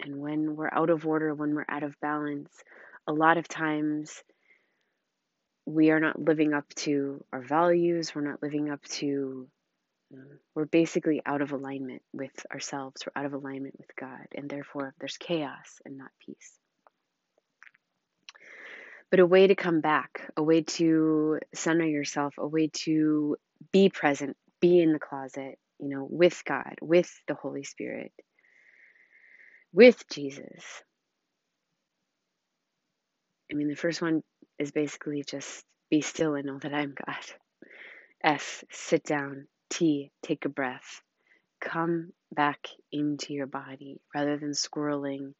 And 0.00 0.18
when 0.18 0.56
we're 0.56 0.72
out 0.72 0.90
of 0.90 1.06
order, 1.06 1.32
when 1.34 1.54
we're 1.54 1.64
out 1.68 1.84
of 1.84 1.94
balance, 2.00 2.50
a 3.06 3.12
lot 3.12 3.38
of 3.38 3.46
times 3.46 4.22
we 5.66 5.90
are 5.90 6.00
not 6.00 6.20
living 6.20 6.52
up 6.52 6.68
to 6.74 7.24
our 7.32 7.40
values, 7.40 8.14
we're 8.14 8.28
not 8.28 8.42
living 8.42 8.70
up 8.70 8.82
to, 8.84 9.48
um, 10.12 10.38
we're 10.54 10.66
basically 10.66 11.22
out 11.24 11.40
of 11.40 11.52
alignment 11.52 12.02
with 12.12 12.46
ourselves, 12.52 13.02
we're 13.06 13.18
out 13.18 13.26
of 13.26 13.32
alignment 13.32 13.74
with 13.78 13.94
God, 13.98 14.26
and 14.34 14.48
therefore 14.48 14.94
there's 15.00 15.16
chaos 15.16 15.80
and 15.84 15.96
not 15.96 16.10
peace. 16.24 16.58
But 19.10 19.20
a 19.20 19.26
way 19.26 19.46
to 19.46 19.54
come 19.54 19.80
back, 19.80 20.30
a 20.36 20.42
way 20.42 20.62
to 20.62 21.38
center 21.54 21.86
yourself, 21.86 22.34
a 22.36 22.46
way 22.46 22.68
to 22.84 23.36
be 23.72 23.88
present, 23.88 24.36
be 24.60 24.80
in 24.80 24.92
the 24.92 24.98
closet, 24.98 25.58
you 25.78 25.88
know, 25.88 26.06
with 26.10 26.42
God, 26.44 26.76
with 26.82 27.10
the 27.26 27.34
Holy 27.34 27.64
Spirit, 27.64 28.12
with 29.72 30.04
Jesus. 30.10 30.82
I 33.50 33.54
mean, 33.54 33.68
the 33.68 33.76
first 33.76 34.02
one 34.02 34.22
is 34.58 34.72
basically 34.72 35.24
just 35.24 35.64
be 35.90 36.00
still 36.00 36.34
and 36.34 36.46
know 36.46 36.58
that 36.58 36.74
I'm 36.74 36.94
God. 36.94 37.24
S, 38.22 38.64
sit 38.70 39.04
down. 39.04 39.46
T, 39.70 40.12
take 40.22 40.44
a 40.44 40.48
breath. 40.48 41.02
Come 41.60 42.12
back 42.32 42.66
into 42.92 43.32
your 43.32 43.46
body 43.46 44.00
rather 44.14 44.36
than 44.36 44.52
squirreling 44.52 45.34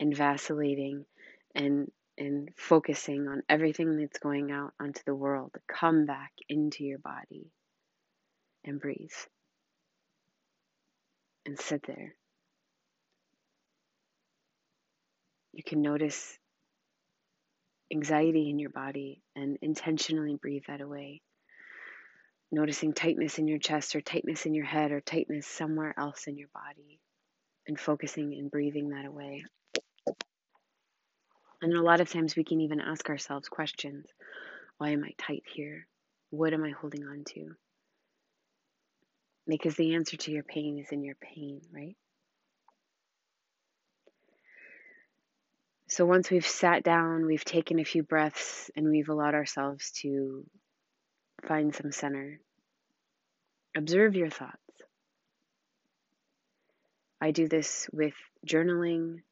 and 0.00 0.16
vacillating 0.16 1.04
and 1.54 1.90
and 2.18 2.50
focusing 2.56 3.28
on 3.28 3.42
everything 3.48 3.98
that's 3.98 4.18
going 4.18 4.50
out 4.50 4.72
onto 4.80 5.02
the 5.04 5.14
world. 5.14 5.52
Come 5.68 6.06
back 6.06 6.32
into 6.48 6.84
your 6.84 6.98
body 6.98 7.50
and 8.64 8.80
breathe. 8.80 9.10
And 11.44 11.58
sit 11.58 11.82
there. 11.86 12.14
You 15.52 15.62
can 15.62 15.82
notice 15.82 16.38
anxiety 17.92 18.50
in 18.50 18.58
your 18.58 18.70
body 18.70 19.22
and 19.34 19.58
intentionally 19.62 20.36
breathe 20.36 20.64
that 20.68 20.80
away. 20.80 21.22
Noticing 22.52 22.92
tightness 22.92 23.38
in 23.38 23.48
your 23.48 23.58
chest 23.58 23.96
or 23.96 24.00
tightness 24.00 24.46
in 24.46 24.54
your 24.54 24.64
head 24.64 24.92
or 24.92 25.00
tightness 25.00 25.46
somewhere 25.46 25.94
else 25.98 26.26
in 26.26 26.36
your 26.36 26.48
body 26.54 27.00
and 27.66 27.78
focusing 27.78 28.34
and 28.34 28.50
breathing 28.50 28.90
that 28.90 29.04
away. 29.04 29.44
And 31.62 31.74
a 31.74 31.82
lot 31.82 32.00
of 32.00 32.10
times 32.10 32.36
we 32.36 32.44
can 32.44 32.60
even 32.60 32.80
ask 32.80 33.08
ourselves 33.08 33.48
questions 33.48 34.06
Why 34.78 34.90
am 34.90 35.04
I 35.04 35.12
tight 35.18 35.42
here? 35.52 35.86
What 36.30 36.52
am 36.52 36.64
I 36.64 36.70
holding 36.70 37.04
on 37.04 37.24
to? 37.34 37.56
Because 39.46 39.76
the 39.76 39.94
answer 39.94 40.16
to 40.16 40.32
your 40.32 40.42
pain 40.42 40.78
is 40.78 40.88
in 40.90 41.02
your 41.02 41.14
pain, 41.14 41.60
right? 41.72 41.96
So 45.88 46.04
once 46.04 46.30
we've 46.30 46.46
sat 46.46 46.82
down, 46.82 47.26
we've 47.26 47.44
taken 47.44 47.78
a 47.78 47.84
few 47.84 48.02
breaths, 48.02 48.70
and 48.74 48.88
we've 48.88 49.08
allowed 49.08 49.34
ourselves 49.34 49.92
to 50.02 50.44
find 51.46 51.74
some 51.74 51.92
center, 51.92 52.40
observe 53.76 54.16
your 54.16 54.30
thoughts. 54.30 54.56
I 57.20 57.30
do 57.30 57.46
this 57.46 57.88
with 57.92 58.14
journaling, 58.46 59.22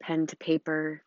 pen 0.00 0.26
to 0.28 0.36
paper. 0.36 1.02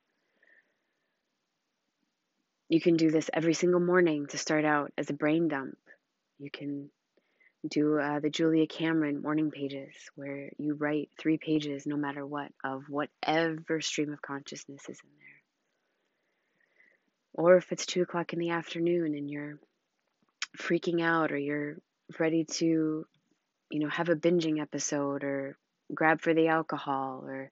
You 2.68 2.82
can 2.82 2.98
do 2.98 3.10
this 3.10 3.30
every 3.34 3.54
single 3.54 3.80
morning 3.80 4.28
to 4.28 4.38
start 4.38 4.66
out 4.66 4.92
as 4.98 5.10
a 5.10 5.14
brain 5.14 5.48
dump. 5.48 5.78
You 6.40 6.52
can 6.52 6.90
do 7.70 8.00
uh, 8.00 8.20
the 8.20 8.30
Julia 8.30 8.68
Cameron 8.68 9.22
morning 9.22 9.52
pages 9.52 9.94
where 10.16 10.52
you 10.58 10.76
write 10.76 11.10
three 11.18 11.38
pages 11.38 11.86
no 11.86 11.98
matter 11.98 12.26
what 12.26 12.52
of 12.64 12.84
whatever 12.90 13.82
stream 13.82 14.14
of 14.14 14.22
consciousness 14.22 14.82
is 14.84 15.00
in 15.04 15.10
there. 15.18 15.28
Or 17.34 17.58
if 17.58 17.72
it's 17.72 17.86
two 17.86 18.02
o'clock 18.02 18.34
in 18.34 18.40
the 18.40 18.50
afternoon 18.50 19.16
and 19.16 19.30
you're 19.30 19.60
freaking 20.58 21.04
out 21.04 21.32
or 21.32 21.38
you're 21.38 21.78
ready 22.20 22.46
to, 22.46 23.06
you 23.70 23.80
know, 23.80 23.90
have 23.90 24.10
a 24.10 24.16
binging 24.16 24.62
episode 24.62 25.24
or 25.24 25.58
grab 25.94 26.22
for 26.22 26.34
the 26.34 26.48
alcohol 26.48 27.24
or 27.26 27.52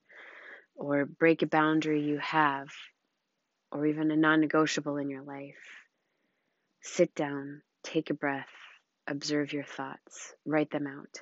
or 0.74 1.06
break 1.06 1.42
a 1.42 1.46
boundary 1.46 2.02
you 2.02 2.18
have 2.18 2.68
or 3.72 3.86
even 3.86 4.10
a 4.10 4.16
non-negotiable 4.16 4.96
in 4.96 5.08
your 5.08 5.22
life. 5.22 5.54
Sit 6.82 7.14
down, 7.14 7.62
take 7.82 8.10
a 8.10 8.14
breath, 8.14 8.46
observe 9.08 9.52
your 9.52 9.64
thoughts, 9.64 10.34
write 10.44 10.70
them 10.70 10.86
out. 10.86 11.20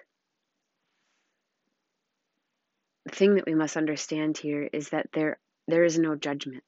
The 3.07 3.15
thing 3.15 3.35
that 3.35 3.47
we 3.47 3.55
must 3.55 3.77
understand 3.77 4.39
here 4.39 4.69
is 4.73 4.91
that 4.91 5.09
there, 5.13 5.39
there 5.69 5.85
is 5.85 5.99
no 5.99 6.15
judgment. 6.17 6.65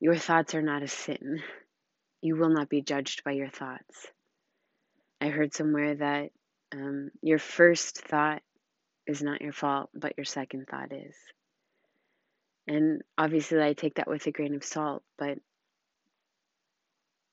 Your 0.00 0.16
thoughts 0.16 0.54
are 0.54 0.62
not 0.62 0.82
a 0.82 0.88
sin. 0.88 1.42
You 2.22 2.36
will 2.36 2.50
not 2.50 2.68
be 2.68 2.82
judged 2.82 3.24
by 3.24 3.32
your 3.32 3.48
thoughts. 3.48 4.06
I 5.20 5.28
heard 5.28 5.54
somewhere 5.54 5.94
that 5.96 6.30
um, 6.72 7.10
your 7.22 7.38
first 7.38 7.98
thought 7.98 8.42
is 9.06 9.22
not 9.22 9.40
your 9.40 9.52
fault, 9.52 9.90
but 9.94 10.14
your 10.16 10.24
second 10.24 10.66
thought 10.70 10.92
is. 10.92 11.14
And 12.66 13.02
obviously, 13.18 13.60
I 13.60 13.72
take 13.72 13.96
that 13.96 14.08
with 14.08 14.26
a 14.26 14.30
grain 14.30 14.54
of 14.54 14.64
salt, 14.64 15.02
but 15.18 15.38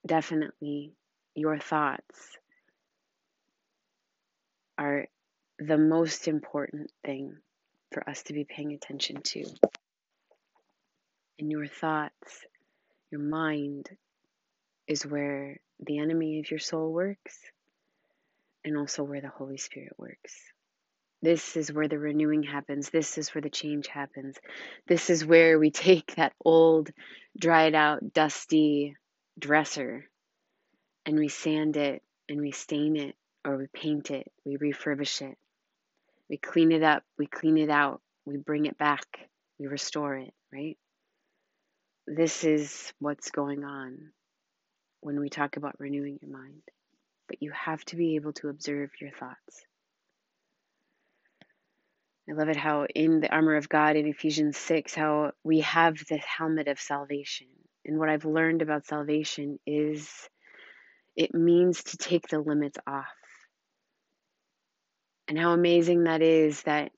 definitely 0.06 0.94
your 1.38 1.60
thoughts 1.60 2.36
are 4.76 5.06
the 5.60 5.78
most 5.78 6.28
important 6.28 6.92
thing 7.06 7.38
for 7.92 8.10
us 8.10 8.24
to 8.24 8.34
be 8.34 8.44
paying 8.44 8.74
attention 8.74 9.22
to. 9.22 9.46
And 11.38 11.52
your 11.52 11.68
thoughts, 11.68 12.44
your 13.12 13.22
mind, 13.22 13.88
is 14.88 15.06
where 15.06 15.60
the 15.80 16.00
enemy 16.00 16.40
of 16.40 16.50
your 16.50 16.60
soul 16.60 16.92
works 16.92 17.38
and 18.66 18.76
also 18.76 19.04
where 19.04 19.22
the 19.22 19.30
Holy 19.30 19.58
Spirit 19.58 19.94
works. 19.96 20.34
This 21.22 21.56
is 21.56 21.72
where 21.72 21.88
the 21.88 22.00
renewing 22.00 22.42
happens. 22.42 22.90
This 22.90 23.20
is 23.20 23.36
where 23.36 23.44
the 23.44 23.52
change 23.52 23.86
happens. 23.86 24.38
This 24.88 25.12
is 25.12 25.24
where 25.24 25.60
we 25.60 25.70
take 25.90 26.16
that 26.16 26.34
old, 26.44 26.90
dried 27.40 27.76
out, 27.76 28.12
dusty 28.12 28.96
dresser 29.38 30.10
and 31.08 31.18
we 31.18 31.30
sand 31.30 31.78
it 31.78 32.04
and 32.28 32.42
we 32.42 32.52
stain 32.52 32.98
it 32.98 33.16
or 33.46 33.56
we 33.56 33.68
paint 33.74 34.12
it, 34.12 34.30
we 34.46 34.58
refurbish 34.58 35.22
it, 35.22 35.38
we 36.30 36.38
clean 36.38 36.74
it 36.74 36.84
up, 36.84 37.04
we 37.18 37.26
clean 37.26 37.58
it 37.58 37.70
out, 37.70 38.02
we 38.26 38.36
bring 38.36 38.66
it 38.66 38.78
back, 38.78 39.06
we 39.58 39.68
restore 39.68 40.18
it, 40.18 40.34
right? 40.54 40.78
This 42.06 42.44
is 42.44 42.94
what's 43.00 43.32
going 43.32 43.64
on 43.64 44.12
when 45.00 45.20
we 45.20 45.30
talk 45.30 45.56
about 45.56 45.80
renewing 45.80 46.20
your 46.22 46.32
mind. 46.32 46.62
But 47.30 47.42
you 47.42 47.52
have 47.52 47.84
to 47.86 47.96
be 47.96 48.16
able 48.16 48.34
to 48.34 48.50
observe 48.50 48.90
your 49.00 49.12
thoughts. 49.12 49.66
I 52.30 52.34
love 52.34 52.50
it 52.50 52.58
how 52.58 52.86
in 52.94 53.22
the 53.22 53.34
armor 53.34 53.56
of 53.56 53.70
God 53.70 53.96
in 53.96 54.06
Ephesians 54.06 54.58
6, 54.58 54.94
how 54.94 55.32
we 55.46 55.62
have 55.62 55.98
the 56.10 56.18
helmet 56.18 56.68
of 56.68 56.80
salvation. 56.80 57.48
And 57.86 57.98
what 57.98 58.10
I've 58.10 58.26
learned 58.26 58.62
about 58.62 58.86
salvation 58.86 59.60
is 59.66 60.10
it 61.18 61.36
means 61.36 61.84
to 61.84 61.98
take 61.98 62.28
the 62.30 62.40
limits 62.40 62.78
off. 62.88 63.06
And 65.28 65.38
how 65.38 65.52
amazing 65.52 66.06
that 66.06 66.22
is 66.22 66.62
that 66.64 66.92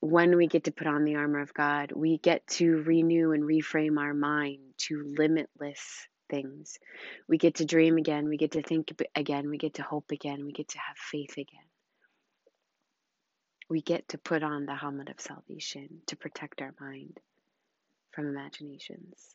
when 0.00 0.36
we 0.36 0.46
get 0.46 0.64
to 0.64 0.72
put 0.72 0.86
on 0.86 1.04
the 1.04 1.14
armor 1.14 1.40
of 1.40 1.54
God, 1.54 1.92
we 1.92 2.18
get 2.18 2.46
to 2.48 2.82
renew 2.82 3.32
and 3.32 3.42
reframe 3.42 3.98
our 3.98 4.12
mind 4.12 4.58
to 4.88 5.14
limitless 5.16 6.06
things. 6.28 6.78
We 7.26 7.38
get 7.38 7.56
to 7.56 7.64
dream 7.64 7.96
again, 7.96 8.28
we 8.28 8.36
get 8.36 8.52
to 8.52 8.62
think 8.62 8.92
again, 9.14 9.48
we 9.48 9.56
get 9.56 9.74
to 9.74 9.82
hope 9.82 10.10
again, 10.10 10.44
we 10.44 10.52
get 10.52 10.68
to 10.68 10.78
have 10.78 10.98
faith 10.98 11.32
again 11.38 11.64
we 13.68 13.80
get 13.80 14.08
to 14.08 14.18
put 14.18 14.42
on 14.42 14.66
the 14.66 14.74
helmet 14.74 15.08
of 15.08 15.20
salvation 15.20 15.88
to 16.06 16.16
protect 16.16 16.60
our 16.60 16.74
mind 16.80 17.18
from 18.12 18.26
imaginations. 18.26 19.34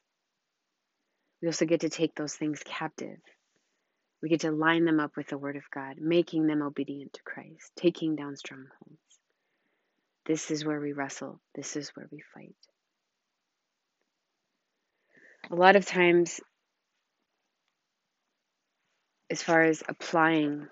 We 1.41 1.47
also 1.47 1.65
get 1.65 1.81
to 1.81 1.89
take 1.89 2.15
those 2.15 2.35
things 2.35 2.61
captive. 2.63 3.17
We 4.21 4.29
get 4.29 4.41
to 4.41 4.51
line 4.51 4.85
them 4.85 4.99
up 4.99 5.15
with 5.15 5.27
the 5.27 5.37
Word 5.37 5.55
of 5.55 5.69
God, 5.73 5.97
making 5.99 6.47
them 6.47 6.61
obedient 6.61 7.13
to 7.13 7.23
Christ, 7.23 7.71
taking 7.75 8.15
down 8.15 8.35
strongholds. 8.35 8.99
This 10.25 10.51
is 10.51 10.65
where 10.65 10.79
we 10.79 10.93
wrestle. 10.93 11.39
This 11.55 11.75
is 11.75 11.89
where 11.95 12.07
we 12.11 12.21
fight. 12.33 12.55
A 15.49 15.55
lot 15.55 15.75
of 15.75 15.85
times, 15.85 16.41
as 19.29 19.41
far 19.41 19.63
as 19.63 19.81
applying 19.87 20.67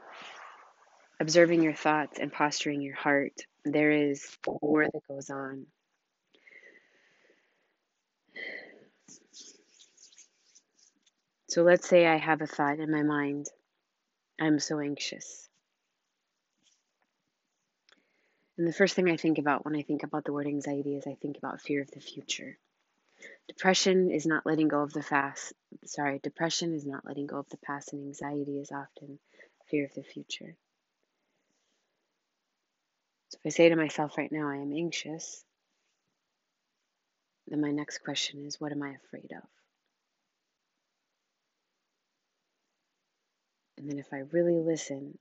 observing 1.20 1.64
your 1.64 1.74
thoughts 1.74 2.20
and 2.20 2.32
posturing 2.32 2.82
your 2.82 2.96
heart, 2.96 3.34
there 3.66 3.92
is 3.92 4.38
war 4.46 4.86
that 4.86 5.08
goes 5.08 5.30
on. 5.30 5.66
So 11.58 11.64
let's 11.64 11.90
say 11.90 12.06
I 12.06 12.18
have 12.18 12.42
a 12.42 12.46
thought 12.46 12.78
in 12.78 12.92
my 12.92 13.02
mind 13.02 13.48
I'm 14.40 14.60
so 14.60 14.80
anxious. 14.80 15.50
And 18.60 18.68
the 18.68 18.72
first 18.72 18.94
thing 18.94 19.10
I 19.10 19.18
think 19.18 19.40
about 19.40 19.66
when 19.66 19.76
I 19.76 19.82
think 19.82 20.04
about 20.04 20.24
the 20.24 20.34
word 20.34 20.46
anxiety 20.46 20.96
is 20.96 21.08
I 21.08 21.16
think 21.16 21.36
about 21.40 21.60
fear 21.60 21.82
of 21.82 21.90
the 21.90 22.00
future. 22.00 22.60
Depression 23.48 24.12
is 24.12 24.28
not 24.28 24.46
letting 24.46 24.68
go 24.68 24.84
of 24.84 24.94
the 24.94 25.02
fast. 25.02 25.52
Sorry, 25.84 26.20
depression 26.20 26.76
is 26.76 26.86
not 26.86 27.04
letting 27.06 27.26
go 27.26 27.40
of 27.40 27.50
the 27.50 27.58
past, 27.58 27.92
and 27.92 28.06
anxiety 28.06 28.60
is 28.60 28.72
often 28.72 29.18
fear 29.66 29.86
of 29.86 29.96
the 29.96 30.04
future. 30.04 30.56
So 33.30 33.40
if 33.44 33.48
I 33.48 33.50
say 33.50 33.70
to 33.70 33.76
myself 33.76 34.16
right 34.16 34.32
now, 34.32 34.48
I 34.48 34.58
am 34.58 34.74
anxious, 34.74 35.44
then 37.48 37.62
my 37.62 37.72
next 37.72 38.04
question 38.04 38.46
is, 38.46 38.62
what 38.62 38.72
am 38.72 38.84
I 38.84 38.92
afraid 38.92 39.32
of? 39.36 39.57
And 43.78 43.90
then 43.90 44.00
if 44.00 44.12
I 44.12 44.20
really 44.32 44.58
listen, 44.60 45.18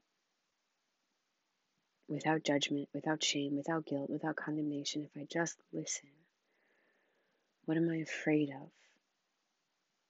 without 2.08 2.42
judgment, 2.42 2.88
without 2.94 3.22
shame, 3.22 3.56
without 3.56 3.86
guilt, 3.86 4.08
without 4.10 4.36
condemnation, 4.36 5.04
if 5.04 5.20
I 5.20 5.26
just 5.30 5.56
listen, 5.72 6.08
what 7.66 7.76
am 7.76 7.90
I 7.90 7.96
afraid 7.96 8.50
of? 8.50 8.70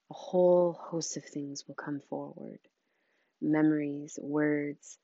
A 0.09 0.13
whole 0.13 0.73
host 0.73 1.17
of 1.17 1.25
things 1.25 1.67
will 1.67 1.75
come 1.75 1.99
forward 2.09 2.59
memories, 3.41 4.17
words, 4.21 4.97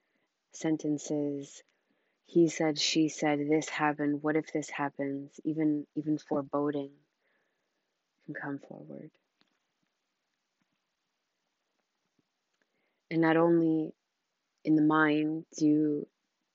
sentences, 0.54 1.62
he 2.26 2.48
said, 2.48 2.80
she 2.80 3.10
said, 3.10 3.40
this 3.48 3.70
happened, 3.70 4.24
what 4.24 4.36
if 4.36 4.52
this 4.52 4.70
happens? 4.70 5.40
Even 5.44 5.86
even 5.96 6.18
foreboding 6.18 6.92
can 8.26 8.34
come 8.34 8.60
forward. 8.60 9.12
And 13.14 13.22
not 13.22 13.38
only 13.38 13.94
in 14.66 14.76
the 14.76 14.82
mind 14.82 15.46
do 15.56 16.08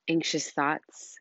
anxious 0.08 0.50
thoughts 0.50 1.16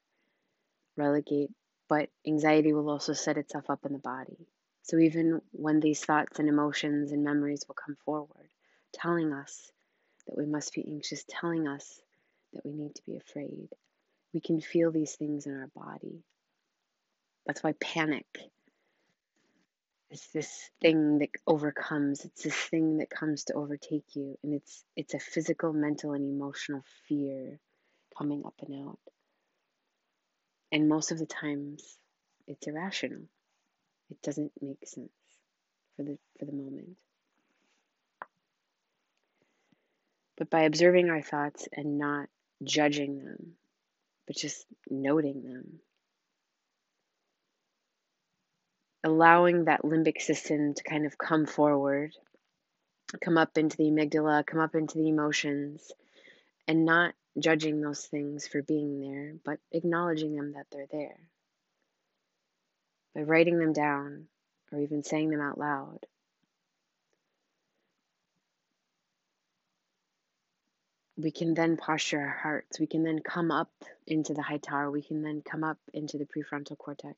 relegate, 0.96 1.52
but 1.88 2.10
anxiety 2.26 2.74
will 2.74 2.90
also 2.90 3.14
set 3.14 3.38
itself 3.38 3.70
up 3.70 3.86
in 3.86 3.94
the 3.94 4.00
body. 4.00 4.48
So 4.82 4.98
even 4.98 5.44
when 5.52 5.80
these 5.80 6.04
thoughts 6.04 6.40
and 6.40 6.50
emotions 6.50 7.12
and 7.12 7.24
memories 7.24 7.66
will 7.68 7.76
come 7.76 7.96
forward, 8.04 8.50
telling 8.94 9.32
us 9.32 9.72
that 10.26 10.36
we 10.36 10.48
must 10.48 10.74
be 10.74 10.84
anxious, 10.88 11.24
telling 11.30 11.68
us 11.68 12.02
that 12.54 12.66
we 12.66 12.74
need 12.74 12.96
to 12.96 13.06
be 13.06 13.18
afraid, 13.18 13.70
we 14.34 14.40
can 14.40 14.60
feel 14.60 14.90
these 14.90 15.14
things 15.14 15.46
in 15.46 15.56
our 15.56 15.68
body. 15.68 16.24
That's 17.46 17.62
why 17.62 17.74
panic 17.74 18.26
is 20.10 20.28
this 20.34 20.70
thing 20.82 21.20
that 21.20 21.30
overcomes. 21.46 22.24
It's 22.24 22.44
this 22.44 22.56
thing 22.56 22.98
that 22.98 23.10
comes 23.10 23.46
to 23.46 23.54
overtake 23.54 24.16
you, 24.16 24.38
and 24.44 24.54
it's 24.54 24.84
it's 24.96 25.14
a 25.14 25.20
physical, 25.20 25.74
mental, 25.74 26.14
and 26.14 26.24
emotional 26.24 26.84
fear 27.08 27.60
coming 28.18 28.44
up 28.46 28.56
and 28.66 28.88
out. 28.88 29.00
And 30.72 30.90
most 30.90 31.12
of 31.12 31.20
the 31.20 31.26
times, 31.26 31.98
it's 32.48 32.68
irrational. 32.68 33.24
It 34.10 34.22
doesn't 34.22 34.52
make 34.62 34.88
sense 34.88 35.10
for 35.96 36.04
the 36.04 36.18
for 36.40 36.46
the 36.46 36.54
moment. 36.54 36.98
But 40.38 40.50
by 40.50 40.62
observing 40.62 41.10
our 41.10 41.22
thoughts 41.22 41.68
and 41.74 41.98
not 41.98 42.30
judging 42.64 43.18
them, 43.18 43.56
but 44.28 44.36
just 44.36 44.66
noting 44.90 45.44
them. 45.44 45.80
Allowing 49.04 49.66
that 49.66 49.84
limbic 49.84 50.22
system 50.22 50.74
to 50.74 50.84
kind 50.84 51.06
of 51.06 51.18
come 51.18 51.46
forward, 51.46 52.14
come 53.22 53.38
up 53.38 53.58
into 53.58 53.78
the 53.78 53.86
amygdala, 53.86 54.46
come 54.46 54.60
up 54.60 54.76
into 54.76 54.98
the 54.98 55.08
emotions, 55.08 55.92
and 56.68 56.86
not 56.86 57.14
judging 57.40 57.82
those 57.82 58.06
things 58.06 58.48
for 58.48 58.62
being 58.62 59.00
there, 59.00 59.36
but 59.46 59.60
acknowledging 59.72 60.36
them 60.36 60.54
that 60.54 60.66
they're 60.72 60.88
there. 60.92 61.18
By 63.16 63.22
writing 63.22 63.60
them 63.60 63.74
down 63.74 64.28
or 64.72 64.80
even 64.80 65.04
saying 65.04 65.30
them 65.30 65.42
out 65.42 65.58
loud, 65.58 66.00
we 71.18 71.32
can 71.32 71.54
then 71.56 71.78
posture 71.78 72.20
our 72.20 72.28
hearts. 72.28 72.80
We 72.80 72.88
can 72.88 73.04
then 73.04 73.20
come 73.20 73.52
up 73.52 73.72
into 74.06 74.34
the 74.34 74.44
high 74.44 74.58
tower. 74.58 74.92
We 74.92 75.02
can 75.02 75.24
then 75.24 75.42
come 75.42 75.64
up 75.64 75.80
into 75.94 76.18
the 76.18 76.26
prefrontal 76.26 76.78
cortex, 76.78 77.18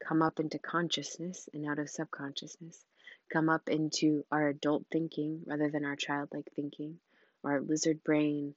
come 0.00 0.22
up 0.22 0.40
into 0.40 0.58
consciousness 0.58 1.48
and 1.54 1.68
out 1.68 1.78
of 1.78 1.90
subconsciousness, 1.90 2.84
come 3.32 3.48
up 3.48 3.68
into 3.68 4.24
our 4.32 4.48
adult 4.48 4.84
thinking 4.92 5.42
rather 5.46 5.70
than 5.70 5.84
our 5.84 5.96
childlike 5.96 6.50
thinking 6.56 6.98
or 7.42 7.52
our 7.52 7.60
lizard 7.60 8.02
brain. 8.04 8.54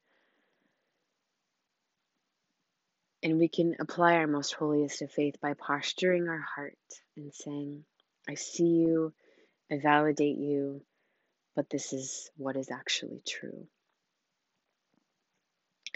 And 3.24 3.40
we 3.40 3.50
can 3.50 3.76
apply 3.80 4.16
our 4.16 4.28
most 4.28 4.54
holiest 4.54 5.02
of 5.02 5.12
faith 5.12 5.36
by 5.42 5.54
posturing 5.54 6.30
our 6.30 6.40
heart 6.56 6.78
and 7.18 7.34
saying, 7.34 7.86
I 8.30 8.36
see 8.36 8.68
you, 8.68 9.14
I 9.72 9.80
validate 9.80 10.38
you, 10.38 10.82
but 11.56 11.70
this 11.70 11.94
is 11.94 12.32
what 12.38 12.56
is 12.56 12.72
actually 12.72 13.22
true. 13.28 13.68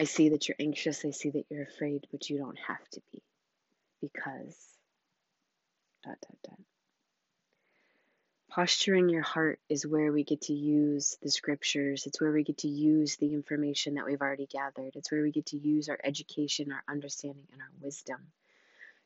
I 0.00 0.04
see 0.04 0.30
that 0.30 0.48
you're 0.48 0.56
anxious. 0.60 1.04
I 1.04 1.10
see 1.10 1.30
that 1.30 1.46
you're 1.50 1.62
afraid, 1.64 2.06
but 2.10 2.28
you 2.30 2.38
don't 2.38 2.58
have 2.66 2.88
to 2.92 3.00
be. 3.12 3.22
because. 4.00 4.73
Dot, 6.04 6.16
dot, 6.20 6.36
dot. 6.42 6.58
Posturing 8.50 9.08
your 9.08 9.22
heart 9.22 9.58
is 9.68 9.86
where 9.86 10.12
we 10.12 10.22
get 10.22 10.42
to 10.42 10.52
use 10.52 11.16
the 11.22 11.30
scriptures. 11.30 12.06
It's 12.06 12.20
where 12.20 12.30
we 12.30 12.44
get 12.44 12.58
to 12.58 12.68
use 12.68 13.16
the 13.16 13.32
information 13.32 13.94
that 13.94 14.04
we've 14.04 14.20
already 14.20 14.46
gathered. 14.46 14.94
It's 14.94 15.10
where 15.10 15.22
we 15.22 15.32
get 15.32 15.46
to 15.46 15.56
use 15.56 15.88
our 15.88 15.98
education, 16.04 16.70
our 16.70 16.84
understanding, 16.88 17.46
and 17.52 17.60
our 17.60 17.70
wisdom 17.80 18.20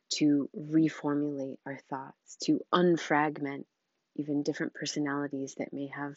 to 0.09 0.49
reformulate 0.55 1.57
our 1.65 1.79
thoughts, 1.89 2.35
to 2.43 2.59
unfragment 2.73 3.65
even 4.15 4.43
different 4.43 4.73
personalities 4.73 5.55
that 5.55 5.71
may 5.71 5.87
have 5.87 6.15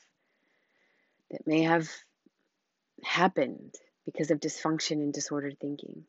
that 1.30 1.46
may 1.46 1.62
have 1.62 1.88
happened 3.02 3.74
because 4.04 4.30
of 4.30 4.40
dysfunction 4.40 4.96
and 4.96 5.12
disordered 5.12 5.58
thinking. 5.60 6.04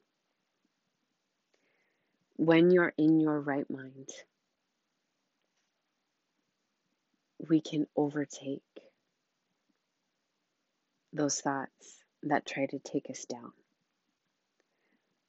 When 2.35 2.71
you're 2.71 2.93
in 2.97 3.19
your 3.19 3.39
right 3.39 3.69
mind, 3.69 4.09
we 7.49 7.61
can 7.61 7.87
overtake 7.95 8.61
those 11.11 11.39
thoughts 11.39 11.99
that 12.23 12.45
try 12.45 12.65
to 12.65 12.79
take 12.79 13.09
us 13.09 13.25
down. 13.25 13.51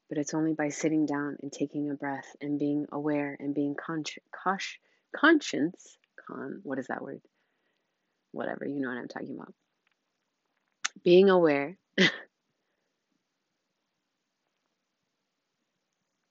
But 0.09 0.19
it's 0.19 0.35
only 0.35 0.53
by 0.55 0.69
sitting 0.69 1.07
down 1.07 1.39
and 1.43 1.53
taking 1.53 1.91
a 1.91 1.95
breath 1.95 2.37
and 2.41 2.59
being 2.59 2.87
aware 2.93 3.37
and 3.39 3.55
being 3.55 3.75
conscious, 3.75 4.23
conscience, 5.15 5.99
con, 6.27 6.61
what 6.63 6.79
is 6.79 6.87
that 6.89 7.03
word? 7.03 7.21
Whatever, 8.33 8.67
you 8.67 8.81
know 8.81 8.89
what 8.89 8.99
I'm 8.99 9.09
talking 9.09 9.35
about. 9.35 9.53
Being 11.03 11.31
aware 11.31 11.77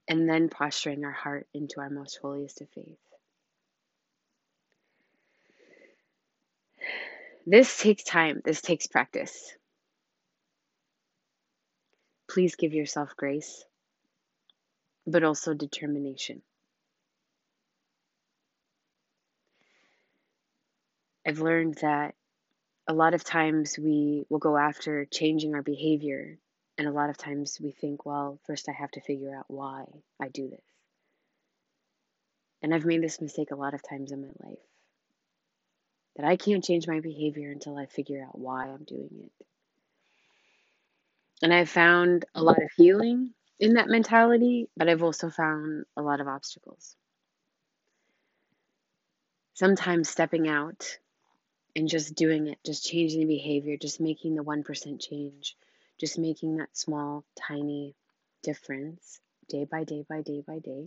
and 0.08 0.30
then 0.30 0.50
posturing 0.50 1.04
our 1.04 1.12
heart 1.12 1.48
into 1.54 1.80
our 1.80 1.90
most 1.90 2.20
holiest 2.22 2.62
of 2.62 2.70
faith. 2.70 2.98
This 7.46 7.78
takes 7.78 8.04
time, 8.04 8.42
this 8.46 8.62
takes 8.62 8.88
practice. 8.88 9.54
Please 12.30 12.56
give 12.56 12.74
yourself 12.74 13.16
grace, 13.18 13.66
but 15.06 15.26
also 15.26 15.54
determination. 15.54 16.42
I've 21.28 21.40
learned 21.40 21.76
that 21.82 22.16
a 22.88 22.94
lot 22.94 23.14
of 23.14 23.26
times 23.26 23.78
we 23.78 24.26
will 24.30 24.40
go 24.40 24.58
after 24.58 25.06
changing 25.06 25.54
our 25.54 25.62
behavior, 25.62 26.38
and 26.78 26.88
a 26.88 26.92
lot 26.92 27.10
of 27.10 27.18
times 27.18 27.60
we 27.62 27.72
think, 27.72 28.06
well, 28.06 28.40
first 28.48 28.70
I 28.70 28.72
have 28.72 28.92
to 28.92 29.02
figure 29.02 29.36
out 29.36 29.46
why 29.48 29.84
I 30.22 30.30
do 30.30 30.50
this. 30.50 30.66
And 32.62 32.74
I've 32.74 32.86
made 32.86 33.04
this 33.04 33.20
mistake 33.20 33.52
a 33.52 33.56
lot 33.56 33.74
of 33.74 33.84
times 33.84 34.14
in 34.14 34.22
my 34.22 34.32
life 34.48 34.60
that 36.16 36.26
I 36.26 36.36
can't 36.36 36.64
change 36.64 36.88
my 36.88 37.00
behavior 37.00 37.52
until 37.52 37.78
I 37.78 37.86
figure 37.86 38.24
out 38.24 38.38
why 38.38 38.68
I'm 38.68 38.84
doing 38.84 39.10
it. 39.26 39.46
And 41.42 41.54
I've 41.54 41.70
found 41.70 42.26
a 42.36 42.44
lot 42.44 42.62
of 42.62 42.70
healing 42.78 43.34
in 43.60 43.74
that 43.74 43.90
mentality, 43.90 44.70
but 44.78 44.88
I've 44.88 45.04
also 45.04 45.30
found 45.30 45.86
a 45.98 46.02
lot 46.02 46.22
of 46.22 46.28
obstacles. 46.28 46.96
Sometimes 49.54 50.10
stepping 50.10 50.48
out 50.48 50.98
and 51.76 51.88
just 51.88 52.16
doing 52.16 52.48
it, 52.48 52.60
just 52.66 52.86
changing 52.86 53.20
the 53.22 53.36
behavior, 53.36 53.78
just 53.78 54.00
making 54.00 54.36
the 54.36 54.44
1% 54.44 55.02
change, 55.02 55.58
just 56.00 56.18
making 56.18 56.58
that 56.58 56.76
small, 56.76 57.24
tiny 57.36 57.96
difference 58.42 59.20
day 59.50 59.66
by 59.66 59.84
day 59.84 60.06
by 60.08 60.22
day 60.22 60.42
by 60.46 60.60
day 60.60 60.86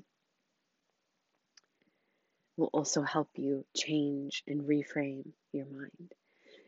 will 2.57 2.71
also 2.73 3.03
help 3.03 3.29
you 3.37 3.65
change 3.77 4.43
and 4.47 4.63
reframe 4.63 5.33
your 5.53 5.67
mind. 5.67 6.13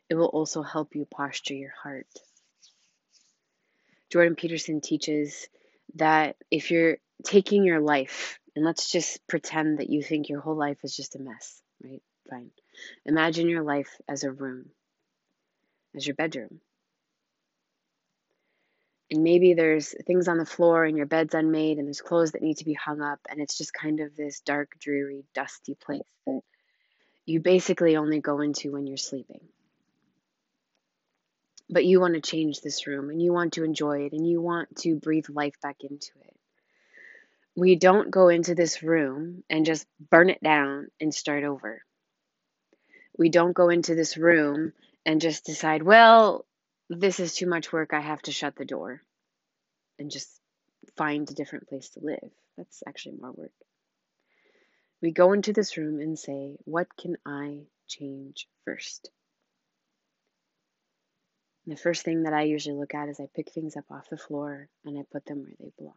It 0.09 0.15
will 0.15 0.27
also 0.27 0.63
help 0.63 0.95
you 0.95 1.07
posture 1.07 1.55
your 1.55 1.73
heart. 1.83 2.07
Jordan 4.11 4.37
Peterson 4.37 4.81
teaches 4.81 5.49
that 5.97 6.37
if 6.51 6.71
you're 6.71 6.99
taking 7.25 7.65
your 7.65 7.81
life, 7.81 8.39
and 8.57 8.65
let's 8.65 8.91
just 8.91 9.27
pretend 9.27 9.79
that 9.79 9.91
you 9.91 10.03
think 10.03 10.29
your 10.29 10.41
whole 10.41 10.57
life 10.57 10.79
is 10.83 10.97
just 10.97 11.15
a 11.17 11.19
mess, 11.19 11.61
right? 11.83 12.03
Fine. 12.31 12.51
Imagine 13.07 13.49
your 13.49 13.63
life 13.63 13.91
as 14.09 14.25
a 14.25 14.31
room, 14.33 14.71
as 15.95 16.07
your 16.07 16.17
bedroom. 16.17 16.61
And 19.11 19.23
maybe 19.23 19.55
there's 19.55 19.95
things 20.07 20.29
on 20.29 20.37
the 20.37 20.45
floor 20.45 20.85
and 20.85 20.97
your 20.97 21.07
bed's 21.07 21.35
unmade 21.35 21.79
and 21.79 21.87
there's 21.87 22.03
clothes 22.03 22.33
that 22.33 22.43
need 22.43 22.59
to 22.59 22.65
be 22.65 22.75
hung 22.75 23.01
up 23.01 23.21
and 23.29 23.41
it's 23.41 23.57
just 23.57 23.73
kind 23.73 24.01
of 24.01 24.15
this 24.15 24.41
dark, 24.41 24.73
dreary, 24.79 25.25
dusty 25.35 25.75
place 25.75 26.03
that 26.27 26.43
you 27.29 27.41
basically 27.41 27.97
only 27.97 28.21
go 28.21 28.41
into 28.41 28.73
when 28.73 28.87
you're 28.87 28.97
sleeping. 28.97 29.41
But 31.69 31.85
you 31.85 32.01
want 32.01 32.15
to 32.15 32.23
change 32.23 32.61
this 32.61 32.87
room 32.87 33.11
and 33.11 33.21
you 33.21 33.35
want 33.35 33.55
to 33.55 33.65
enjoy 33.65 34.07
it 34.07 34.13
and 34.13 34.27
you 34.27 34.41
want 34.41 34.75
to 34.79 34.97
breathe 34.97 35.27
life 35.29 35.55
back 35.63 35.77
into 35.83 36.13
it. 36.23 36.35
We 37.55 37.77
don't 37.77 38.11
go 38.11 38.29
into 38.29 38.55
this 38.55 38.83
room 38.83 39.45
and 39.51 39.67
just 39.67 39.87
burn 40.11 40.31
it 40.31 40.43
down 40.43 40.89
and 41.01 41.15
start 41.15 41.45
over. 41.45 41.83
We 43.19 43.29
don't 43.29 43.53
go 43.53 43.69
into 43.69 43.95
this 43.95 44.17
room 44.17 44.73
and 45.05 45.21
just 45.21 45.45
decide, 45.45 45.83
well, 45.83 46.47
this 46.89 47.21
is 47.21 47.35
too 47.35 47.47
much 47.47 47.73
work. 47.73 47.93
I 47.93 48.01
have 48.01 48.23
to 48.23 48.33
shut 48.33 48.57
the 48.57 48.65
door 48.65 49.03
and 49.99 50.11
just 50.11 50.29
find 50.97 51.31
a 51.31 51.35
different 51.35 51.69
place 51.69 51.91
to 51.91 52.01
live. 52.03 52.31
That's 52.57 52.83
actually 52.87 53.17
more 53.21 53.33
work. 53.33 53.53
We 55.01 55.13
go 55.13 55.33
into 55.33 55.53
this 55.53 55.77
room 55.77 56.01
and 56.01 56.19
say, 56.19 56.57
What 56.65 56.89
can 56.97 57.17
I 57.25 57.67
change 57.87 58.49
first? 58.65 59.11
And 61.65 61.77
the 61.77 61.81
first 61.81 62.03
thing 62.03 62.23
that 62.23 62.33
I 62.33 62.43
usually 62.45 62.77
look 62.77 62.95
at 62.95 63.09
is 63.09 63.21
I 63.21 63.29
pick 63.35 63.53
things 63.53 63.77
up 63.77 63.85
off 63.91 64.09
the 64.09 64.17
floor 64.17 64.69
and 64.85 64.99
I 64.99 65.03
put 65.13 65.27
them 65.27 65.43
where 65.43 65.53
they 65.61 65.71
belong. 65.77 65.95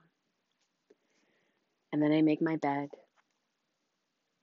And 1.93 2.01
then 2.01 2.12
I 2.12 2.21
make 2.21 2.41
my 2.41 2.58
bed. 2.58 2.89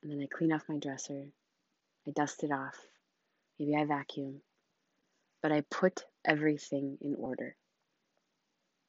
And 0.02 0.10
then 0.10 0.20
I 0.22 0.26
clean 0.26 0.52
off 0.52 0.68
my 0.68 0.78
dresser. 0.78 1.26
I 2.06 2.10
dust 2.12 2.44
it 2.44 2.50
off. 2.50 2.76
Maybe 3.58 3.76
I 3.76 3.84
vacuum. 3.84 4.40
But 5.42 5.52
I 5.52 5.60
put 5.70 6.04
everything 6.24 6.98
in 7.00 7.14
order. 7.14 7.56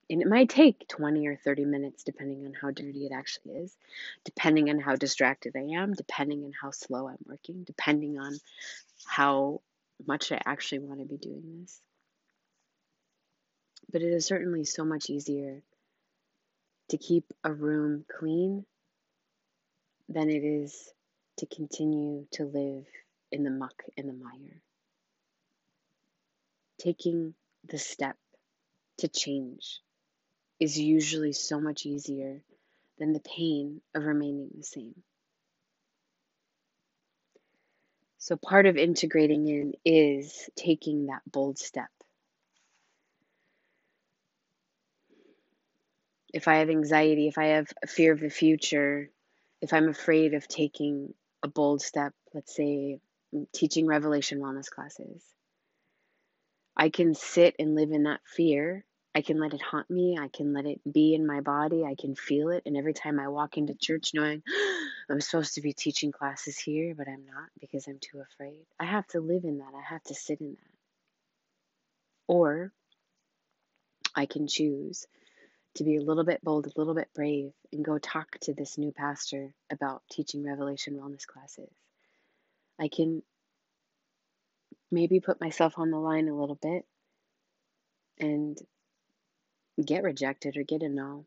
And 0.09 0.21
it 0.21 0.27
might 0.27 0.49
take 0.49 0.87
20 0.87 1.27
or 1.27 1.35
30 1.35 1.65
minutes, 1.65 2.03
depending 2.03 2.45
on 2.45 2.53
how 2.53 2.71
dirty 2.71 3.05
it 3.05 3.11
actually 3.11 3.53
is, 3.57 3.77
depending 4.25 4.69
on 4.69 4.79
how 4.79 4.95
distracted 4.95 5.55
I 5.55 5.79
am, 5.79 5.93
depending 5.93 6.43
on 6.45 6.51
how 6.59 6.71
slow 6.71 7.07
I'm 7.07 7.23
working, 7.25 7.63
depending 7.63 8.17
on 8.17 8.35
how 9.05 9.61
much 10.07 10.31
I 10.31 10.41
actually 10.43 10.79
want 10.79 10.99
to 10.99 11.05
be 11.05 11.17
doing 11.17 11.59
this. 11.61 11.79
But 13.91 14.01
it 14.01 14.11
is 14.11 14.25
certainly 14.25 14.65
so 14.65 14.83
much 14.83 15.09
easier 15.09 15.61
to 16.89 16.97
keep 16.97 17.25
a 17.43 17.53
room 17.53 18.05
clean 18.19 18.65
than 20.07 20.29
it 20.29 20.43
is 20.43 20.91
to 21.37 21.45
continue 21.45 22.25
to 22.31 22.45
live 22.45 22.85
in 23.31 23.43
the 23.43 23.51
muck 23.51 23.83
and 23.95 24.09
the 24.09 24.13
mire 24.13 24.61
taking 26.79 27.35
the 27.67 27.77
step 27.77 28.17
to 28.97 29.07
change 29.07 29.81
is 30.59 30.77
usually 30.77 31.33
so 31.33 31.59
much 31.59 31.85
easier 31.85 32.41
than 32.97 33.13
the 33.13 33.21
pain 33.21 33.81
of 33.95 34.03
remaining 34.03 34.49
the 34.55 34.63
same. 34.63 34.95
So, 38.17 38.35
part 38.35 38.65
of 38.65 38.75
integrating 38.75 39.47
in 39.47 39.73
is 39.85 40.49
taking 40.55 41.05
that 41.05 41.21
bold 41.25 41.57
step. 41.57 41.89
If 46.33 46.47
I 46.47 46.57
have 46.57 46.69
anxiety, 46.69 47.27
if 47.27 47.37
I 47.37 47.45
have 47.45 47.71
a 47.81 47.87
fear 47.87 48.11
of 48.11 48.19
the 48.19 48.29
future, 48.29 49.09
if 49.61 49.73
I'm 49.73 49.87
afraid 49.87 50.33
of 50.33 50.47
taking 50.47 51.13
a 51.41 51.47
bold 51.47 51.81
step, 51.81 52.13
let's 52.33 52.53
say 52.55 52.99
mm, 53.33 53.47
teaching 53.53 53.87
Revelation 53.87 54.39
wellness 54.39 54.69
classes, 54.69 55.23
I 56.79 56.87
can 56.87 57.13
sit 57.13 57.57
and 57.59 57.75
live 57.75 57.91
in 57.91 58.03
that 58.03 58.21
fear. 58.23 58.85
I 59.13 59.21
can 59.21 59.37
let 59.37 59.53
it 59.53 59.61
haunt 59.61 59.89
me. 59.89 60.17
I 60.17 60.29
can 60.29 60.53
let 60.53 60.65
it 60.65 60.79
be 60.89 61.13
in 61.13 61.27
my 61.27 61.41
body. 61.41 61.83
I 61.83 61.95
can 61.99 62.15
feel 62.15 62.51
it. 62.51 62.63
And 62.65 62.77
every 62.77 62.93
time 62.93 63.19
I 63.19 63.27
walk 63.27 63.57
into 63.57 63.73
church, 63.73 64.11
knowing 64.13 64.43
I'm 65.09 65.19
supposed 65.19 65.55
to 65.55 65.61
be 65.61 65.73
teaching 65.73 66.13
classes 66.13 66.57
here, 66.57 66.95
but 66.95 67.09
I'm 67.09 67.25
not 67.25 67.49
because 67.59 67.85
I'm 67.87 67.99
too 67.99 68.21
afraid, 68.21 68.65
I 68.79 68.85
have 68.85 69.05
to 69.07 69.19
live 69.19 69.43
in 69.43 69.57
that. 69.57 69.73
I 69.75 69.81
have 69.93 70.03
to 70.03 70.15
sit 70.15 70.39
in 70.39 70.51
that. 70.53 70.77
Or 72.29 72.71
I 74.15 74.25
can 74.25 74.47
choose 74.47 75.05
to 75.75 75.83
be 75.83 75.97
a 75.97 76.01
little 76.01 76.23
bit 76.23 76.41
bold, 76.41 76.65
a 76.65 76.79
little 76.79 76.95
bit 76.95 77.09
brave, 77.13 77.51
and 77.73 77.83
go 77.83 77.97
talk 77.97 78.37
to 78.43 78.53
this 78.53 78.77
new 78.77 78.93
pastor 78.93 79.53
about 79.69 80.01
teaching 80.09 80.45
Revelation 80.45 80.93
wellness 80.93 81.27
classes. 81.27 81.73
I 82.79 82.87
can 82.87 83.21
maybe 84.91 85.19
put 85.19 85.41
myself 85.41 85.77
on 85.77 85.91
the 85.91 85.97
line 85.97 86.27
a 86.27 86.35
little 86.39 86.55
bit 86.61 86.85
and 88.19 88.57
get 89.83 90.03
rejected 90.03 90.57
or 90.57 90.63
get 90.63 90.83
a 90.83 90.89
no. 90.89 91.25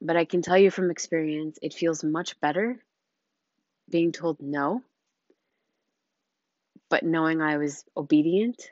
But 0.00 0.16
I 0.16 0.24
can 0.24 0.42
tell 0.42 0.58
you 0.58 0.70
from 0.70 0.90
experience, 0.90 1.58
it 1.62 1.74
feels 1.74 2.04
much 2.04 2.40
better 2.40 2.82
being 3.90 4.12
told 4.12 4.40
no, 4.40 4.82
but 6.88 7.02
knowing 7.02 7.40
I 7.40 7.56
was 7.56 7.84
obedient, 7.96 8.70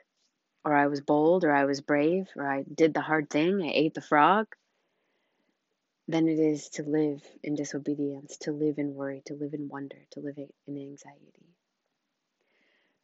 or 0.63 0.75
I 0.75 0.87
was 0.87 1.01
bold, 1.01 1.43
or 1.43 1.51
I 1.51 1.65
was 1.65 1.81
brave, 1.81 2.27
or 2.35 2.47
I 2.47 2.63
did 2.63 2.93
the 2.93 3.01
hard 3.01 3.29
thing, 3.29 3.61
I 3.61 3.71
ate 3.73 3.93
the 3.93 4.01
frog, 4.01 4.47
than 6.07 6.27
it 6.27 6.39
is 6.39 6.69
to 6.69 6.83
live 6.83 7.21
in 7.43 7.55
disobedience, 7.55 8.37
to 8.37 8.51
live 8.51 8.77
in 8.77 8.95
worry, 8.95 9.21
to 9.25 9.33
live 9.33 9.53
in 9.53 9.69
wonder, 9.69 9.97
to 10.11 10.19
live 10.19 10.37
in 10.37 10.77
anxiety. 10.77 11.46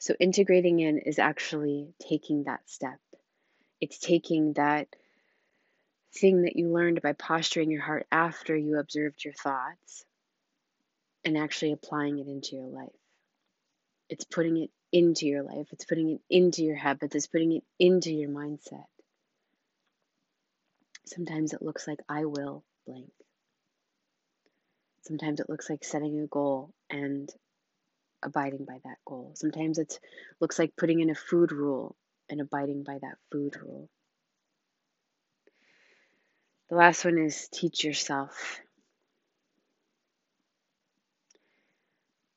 So, 0.04 0.14
integrating 0.20 0.82
in 0.82 0.98
is 0.98 1.18
actually 1.18 1.94
taking 2.10 2.44
that 2.44 2.70
step. 2.70 3.00
It's 3.80 3.98
taking 3.98 4.52
that 4.56 4.90
thing 6.14 6.42
that 6.42 6.58
you 6.58 6.74
learned 6.74 7.02
by 7.02 7.14
posturing 7.14 7.72
your 7.72 7.84
heart 7.84 8.06
after 8.12 8.54
you 8.54 8.80
observed 8.80 9.24
your 9.24 9.34
thoughts 9.34 10.04
and 11.24 11.38
actually 11.38 11.72
applying 11.72 12.20
it 12.20 12.28
into 12.28 12.58
your 12.58 12.68
life. 12.68 12.90
It's 14.10 14.26
putting 14.26 14.58
it 14.58 14.72
into 14.92 15.26
your 15.26 15.44
life, 15.44 15.68
it's 15.72 15.86
putting 15.86 16.10
it 16.10 16.22
into 16.30 16.66
your 16.66 16.76
habits, 16.76 17.16
it's 17.16 17.28
putting 17.28 17.54
it 17.54 17.64
into 17.80 18.12
your 18.12 18.30
mindset. 18.30 18.84
Sometimes 21.06 21.54
it 21.54 21.62
looks 21.62 21.88
like 21.88 22.00
I 22.10 22.26
will 22.26 22.66
blank. 22.86 23.14
Sometimes 25.04 25.40
it 25.40 25.50
looks 25.50 25.70
like 25.70 25.86
setting 25.86 26.20
a 26.20 26.28
goal 26.28 26.74
and 26.90 27.34
abiding 28.26 28.66
by 28.66 28.80
that 28.84 28.98
goal. 29.06 29.32
Sometimes 29.36 29.78
it 29.78 30.00
looks 30.40 30.60
like 30.60 30.76
putting 30.76 31.00
in 31.00 31.10
a 31.10 31.16
food 31.16 31.52
rule 31.52 31.96
and 32.30 32.42
abiding 32.42 32.84
by 32.84 33.00
that 33.02 33.18
food 33.32 33.56
rule. 33.62 33.90
The 36.70 36.76
last 36.76 37.06
one 37.06 37.18
is 37.18 37.50
teach 37.52 37.84
yourself. 37.84 38.60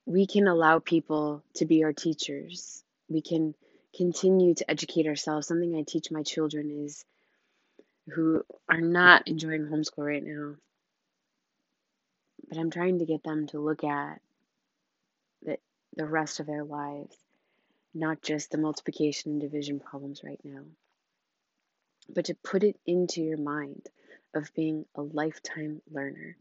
We 0.05 0.27
can 0.27 0.47
allow 0.47 0.79
people 0.79 1.43
to 1.55 1.67
be 1.67 1.85
our 1.85 1.93
teachers. 1.93 2.85
We 3.09 3.23
can 3.23 3.55
continue 3.97 4.55
to 4.55 4.71
educate 4.71 5.07
ourselves. 5.07 5.47
Something 5.47 5.75
I 5.75 5.85
teach 5.87 6.11
my 6.11 6.23
children 6.23 6.71
is 6.85 7.05
who 8.09 8.43
are 8.69 8.81
not 8.81 9.27
enjoying 9.27 9.67
homeschool 9.67 10.07
right 10.07 10.23
now. 10.23 10.57
But 12.49 12.59
I'm 12.59 12.71
trying 12.71 13.01
to 13.01 13.07
get 13.07 13.25
them 13.25 13.47
to 13.49 13.59
look 13.59 13.83
at 13.83 14.21
the, 15.43 15.57
the 15.97 16.07
rest 16.07 16.41
of 16.41 16.47
their 16.47 16.65
lives, 16.65 17.17
not 17.95 18.23
just 18.23 18.51
the 18.51 18.59
multiplication 18.59 19.33
and 19.33 19.41
division 19.41 19.81
problems 19.81 20.23
right 20.23 20.41
now, 20.45 20.63
but 22.09 22.27
to 22.27 22.35
put 22.35 22.63
it 22.63 22.79
into 22.87 23.23
your 23.23 23.39
mind 23.39 23.87
of 24.35 24.53
being 24.55 24.85
a 24.95 25.03
lifetime 25.03 25.81
learner. 25.91 26.37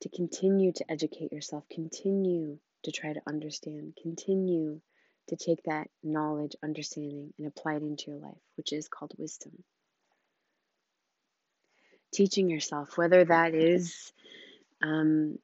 To 0.00 0.08
continue 0.08 0.72
to 0.72 0.90
educate 0.90 1.32
yourself, 1.32 1.64
continue 1.70 2.58
to 2.84 2.92
try 2.92 3.12
to 3.12 3.22
understand, 3.26 3.94
continue 4.02 4.80
to 5.28 5.36
take 5.36 5.62
that 5.64 5.88
knowledge, 6.02 6.54
understanding, 6.62 7.32
and 7.38 7.46
apply 7.46 7.74
it 7.74 7.82
into 7.82 8.10
your 8.10 8.20
life, 8.20 8.40
which 8.56 8.72
is 8.72 8.88
called 8.88 9.12
wisdom. 9.16 9.52
Teaching 12.12 12.50
yourself, 12.50 12.96
whether 12.98 13.24
that 13.24 13.54
is, 13.54 14.12
um, 14.82 15.38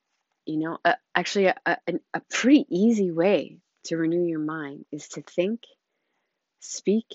you 0.46 0.58
know, 0.58 0.78
a, 0.84 0.96
actually 1.14 1.48
uh, 1.48 1.54
uh, 1.66 1.76
a, 1.86 1.92
a, 1.94 1.98
a 2.14 2.20
pretty 2.30 2.66
easy 2.68 3.10
way 3.10 3.58
to 3.84 3.96
renew 3.96 4.24
your 4.24 4.40
mind 4.40 4.84
is 4.92 5.08
to 5.08 5.22
think, 5.22 5.62
speak, 6.60 7.06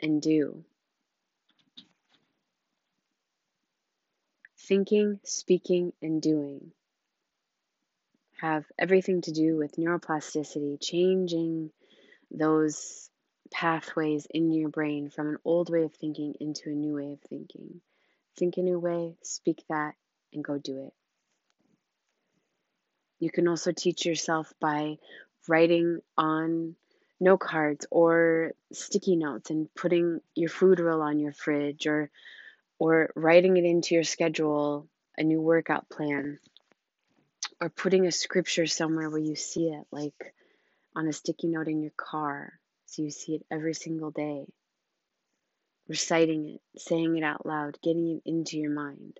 and 0.00 0.20
do. 0.22 0.64
Thinking, 4.58 5.20
speaking, 5.24 5.92
and 6.00 6.22
doing 6.22 6.72
have 8.44 8.64
everything 8.78 9.22
to 9.22 9.32
do 9.32 9.56
with 9.56 9.76
neuroplasticity, 9.76 10.78
changing 10.80 11.70
those 12.30 13.08
pathways 13.50 14.26
in 14.30 14.52
your 14.52 14.68
brain 14.68 15.08
from 15.08 15.28
an 15.28 15.38
old 15.44 15.70
way 15.70 15.84
of 15.84 15.94
thinking 15.94 16.34
into 16.40 16.68
a 16.68 16.74
new 16.74 16.94
way 16.94 17.12
of 17.12 17.20
thinking. 17.22 17.80
Think 18.36 18.56
a 18.56 18.60
new 18.60 18.78
way, 18.78 19.16
speak 19.22 19.62
that, 19.68 19.94
and 20.32 20.44
go 20.44 20.58
do 20.58 20.86
it. 20.86 20.92
You 23.24 23.30
can 23.30 23.48
also 23.48 23.72
teach 23.72 24.04
yourself 24.04 24.52
by 24.60 24.98
writing 25.48 26.02
on 26.18 26.76
note 27.18 27.40
cards 27.40 27.86
or 27.90 28.52
sticky 28.70 29.16
notes 29.16 29.48
and 29.48 29.74
putting 29.74 30.20
your 30.34 30.50
food 30.50 30.78
rule 30.78 31.00
on 31.00 31.18
your 31.18 31.32
fridge 31.32 31.86
or 31.86 32.10
or 32.78 33.08
writing 33.16 33.56
it 33.56 33.64
into 33.64 33.94
your 33.94 34.04
schedule, 34.04 34.86
a 35.16 35.22
new 35.22 35.40
workout 35.40 35.88
plan, 35.88 36.38
or 37.62 37.70
putting 37.70 38.06
a 38.06 38.12
scripture 38.12 38.66
somewhere 38.66 39.08
where 39.08 39.18
you 39.30 39.36
see 39.36 39.70
it, 39.70 39.86
like 39.90 40.34
on 40.94 41.08
a 41.08 41.12
sticky 41.14 41.46
note 41.46 41.68
in 41.68 41.80
your 41.80 41.96
car, 41.96 42.52
so 42.84 43.00
you 43.00 43.10
see 43.10 43.36
it 43.36 43.46
every 43.50 43.72
single 43.72 44.10
day. 44.10 44.44
Reciting 45.88 46.46
it, 46.56 46.60
saying 46.78 47.16
it 47.16 47.24
out 47.24 47.46
loud, 47.46 47.78
getting 47.82 48.16
it 48.18 48.28
into 48.28 48.58
your 48.58 48.72
mind. 48.72 49.18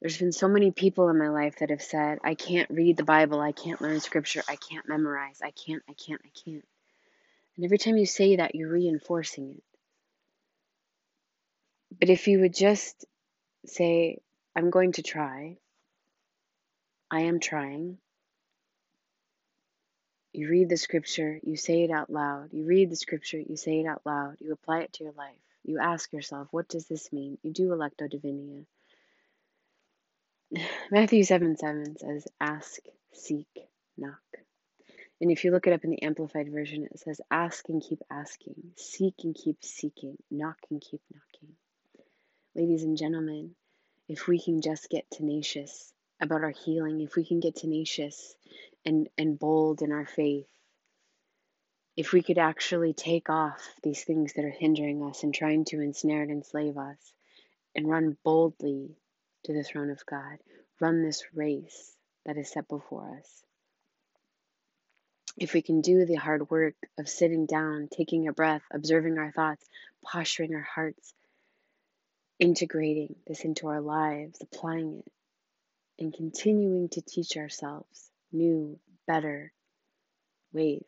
There's 0.00 0.18
been 0.18 0.32
so 0.32 0.46
many 0.46 0.70
people 0.70 1.08
in 1.08 1.18
my 1.18 1.28
life 1.28 1.56
that 1.58 1.70
have 1.70 1.82
said, 1.82 2.18
I 2.22 2.34
can't 2.34 2.70
read 2.70 2.96
the 2.96 3.04
Bible, 3.04 3.40
I 3.40 3.52
can't 3.52 3.80
learn 3.80 4.00
scripture, 4.00 4.44
I 4.48 4.56
can't 4.56 4.88
memorize, 4.88 5.40
I 5.42 5.50
can't, 5.50 5.82
I 5.88 5.94
can't, 5.94 6.20
I 6.24 6.30
can't. 6.44 6.64
And 7.56 7.64
every 7.64 7.78
time 7.78 7.96
you 7.96 8.06
say 8.06 8.36
that, 8.36 8.54
you're 8.54 8.70
reinforcing 8.70 9.56
it. 9.56 9.62
But 11.98 12.10
if 12.10 12.28
you 12.28 12.40
would 12.40 12.54
just 12.54 13.04
say, 13.66 14.18
I'm 14.54 14.70
going 14.70 14.92
to 14.92 15.02
try, 15.02 15.56
I 17.10 17.22
am 17.22 17.40
trying. 17.40 17.98
You 20.32 20.48
read 20.48 20.68
the 20.68 20.76
scripture, 20.76 21.40
you 21.42 21.56
say 21.56 21.82
it 21.82 21.90
out 21.90 22.10
loud. 22.10 22.52
You 22.52 22.66
read 22.66 22.90
the 22.90 22.96
scripture, 22.96 23.40
you 23.40 23.56
say 23.56 23.80
it 23.80 23.86
out 23.86 24.02
loud. 24.04 24.36
You 24.38 24.52
apply 24.52 24.80
it 24.80 24.92
to 24.94 25.04
your 25.04 25.14
life. 25.14 25.34
You 25.64 25.80
ask 25.80 26.12
yourself, 26.12 26.46
what 26.52 26.68
does 26.68 26.86
this 26.86 27.12
mean? 27.12 27.38
You 27.42 27.52
do 27.52 27.70
lectio 27.70 28.08
divina. 28.08 28.62
Matthew 30.90 31.24
7 31.24 31.56
7 31.56 31.98
says, 31.98 32.26
Ask, 32.40 32.80
seek, 33.12 33.48
knock. 33.96 34.22
And 35.20 35.30
if 35.30 35.44
you 35.44 35.50
look 35.50 35.66
it 35.66 35.72
up 35.72 35.84
in 35.84 35.90
the 35.90 36.02
Amplified 36.02 36.50
Version, 36.50 36.84
it 36.90 36.98
says, 37.00 37.20
Ask 37.30 37.68
and 37.68 37.82
keep 37.82 38.00
asking, 38.10 38.54
seek 38.76 39.14
and 39.24 39.34
keep 39.34 39.62
seeking, 39.62 40.16
knock 40.30 40.58
and 40.70 40.80
keep 40.80 41.02
knocking. 41.12 41.54
Ladies 42.54 42.82
and 42.82 42.96
gentlemen, 42.96 43.54
if 44.08 44.26
we 44.26 44.40
can 44.40 44.62
just 44.62 44.88
get 44.88 45.10
tenacious 45.10 45.92
about 46.20 46.42
our 46.42 46.54
healing, 46.64 47.00
if 47.00 47.14
we 47.14 47.26
can 47.26 47.40
get 47.40 47.56
tenacious 47.56 48.34
and, 48.86 49.08
and 49.18 49.38
bold 49.38 49.82
in 49.82 49.92
our 49.92 50.06
faith, 50.06 50.48
if 51.96 52.12
we 52.12 52.22
could 52.22 52.38
actually 52.38 52.94
take 52.94 53.28
off 53.28 53.60
these 53.82 54.02
things 54.04 54.32
that 54.34 54.44
are 54.44 54.50
hindering 54.50 55.02
us 55.02 55.24
and 55.24 55.34
trying 55.34 55.64
to 55.66 55.80
ensnare 55.80 56.22
and 56.22 56.30
enslave 56.30 56.78
us 56.78 57.12
and 57.74 57.88
run 57.88 58.16
boldly 58.24 58.96
to 59.44 59.52
the 59.52 59.62
throne 59.62 59.90
of 59.90 60.04
God, 60.06 60.38
run 60.80 61.02
this 61.02 61.24
race 61.34 61.92
that 62.26 62.36
is 62.36 62.50
set 62.50 62.68
before 62.68 63.18
us. 63.18 63.42
If 65.36 65.54
we 65.54 65.62
can 65.62 65.80
do 65.80 66.04
the 66.04 66.16
hard 66.16 66.50
work 66.50 66.74
of 66.98 67.08
sitting 67.08 67.46
down, 67.46 67.88
taking 67.90 68.26
a 68.26 68.32
breath, 68.32 68.62
observing 68.72 69.18
our 69.18 69.30
thoughts, 69.30 69.64
posturing 70.04 70.54
our 70.54 70.66
hearts, 70.74 71.14
integrating 72.40 73.14
this 73.26 73.44
into 73.44 73.68
our 73.68 73.80
lives, 73.80 74.40
applying 74.42 74.98
it, 74.98 75.12
and 75.98 76.12
continuing 76.12 76.88
to 76.90 77.02
teach 77.02 77.36
ourselves 77.36 78.10
new, 78.32 78.78
better 79.06 79.52
ways. 80.52 80.84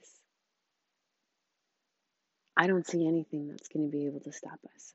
I 2.56 2.66
don't 2.66 2.86
see 2.86 3.06
anything 3.06 3.48
that's 3.48 3.68
going 3.68 3.86
to 3.86 3.96
be 3.96 4.06
able 4.06 4.20
to 4.20 4.32
stop 4.32 4.58
us. 4.74 4.94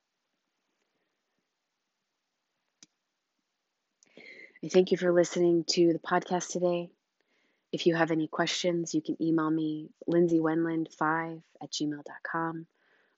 I 4.64 4.70
thank 4.70 4.92
you 4.92 4.98
for 4.98 5.12
listening 5.12 5.66
to 5.72 5.92
the 5.94 6.00
podcast 6.00 6.52
today. 6.52 6.90
If 7.72 7.88
you 7.88 7.96
have 7.96 8.12
any 8.12 8.28
questions, 8.28 8.96
you 8.96 9.02
can 9.02 9.22
email 9.22 9.50
me, 9.50 9.90
lindsaywenland5 10.10 11.42
at 11.62 11.72
gmail.com 11.72 12.66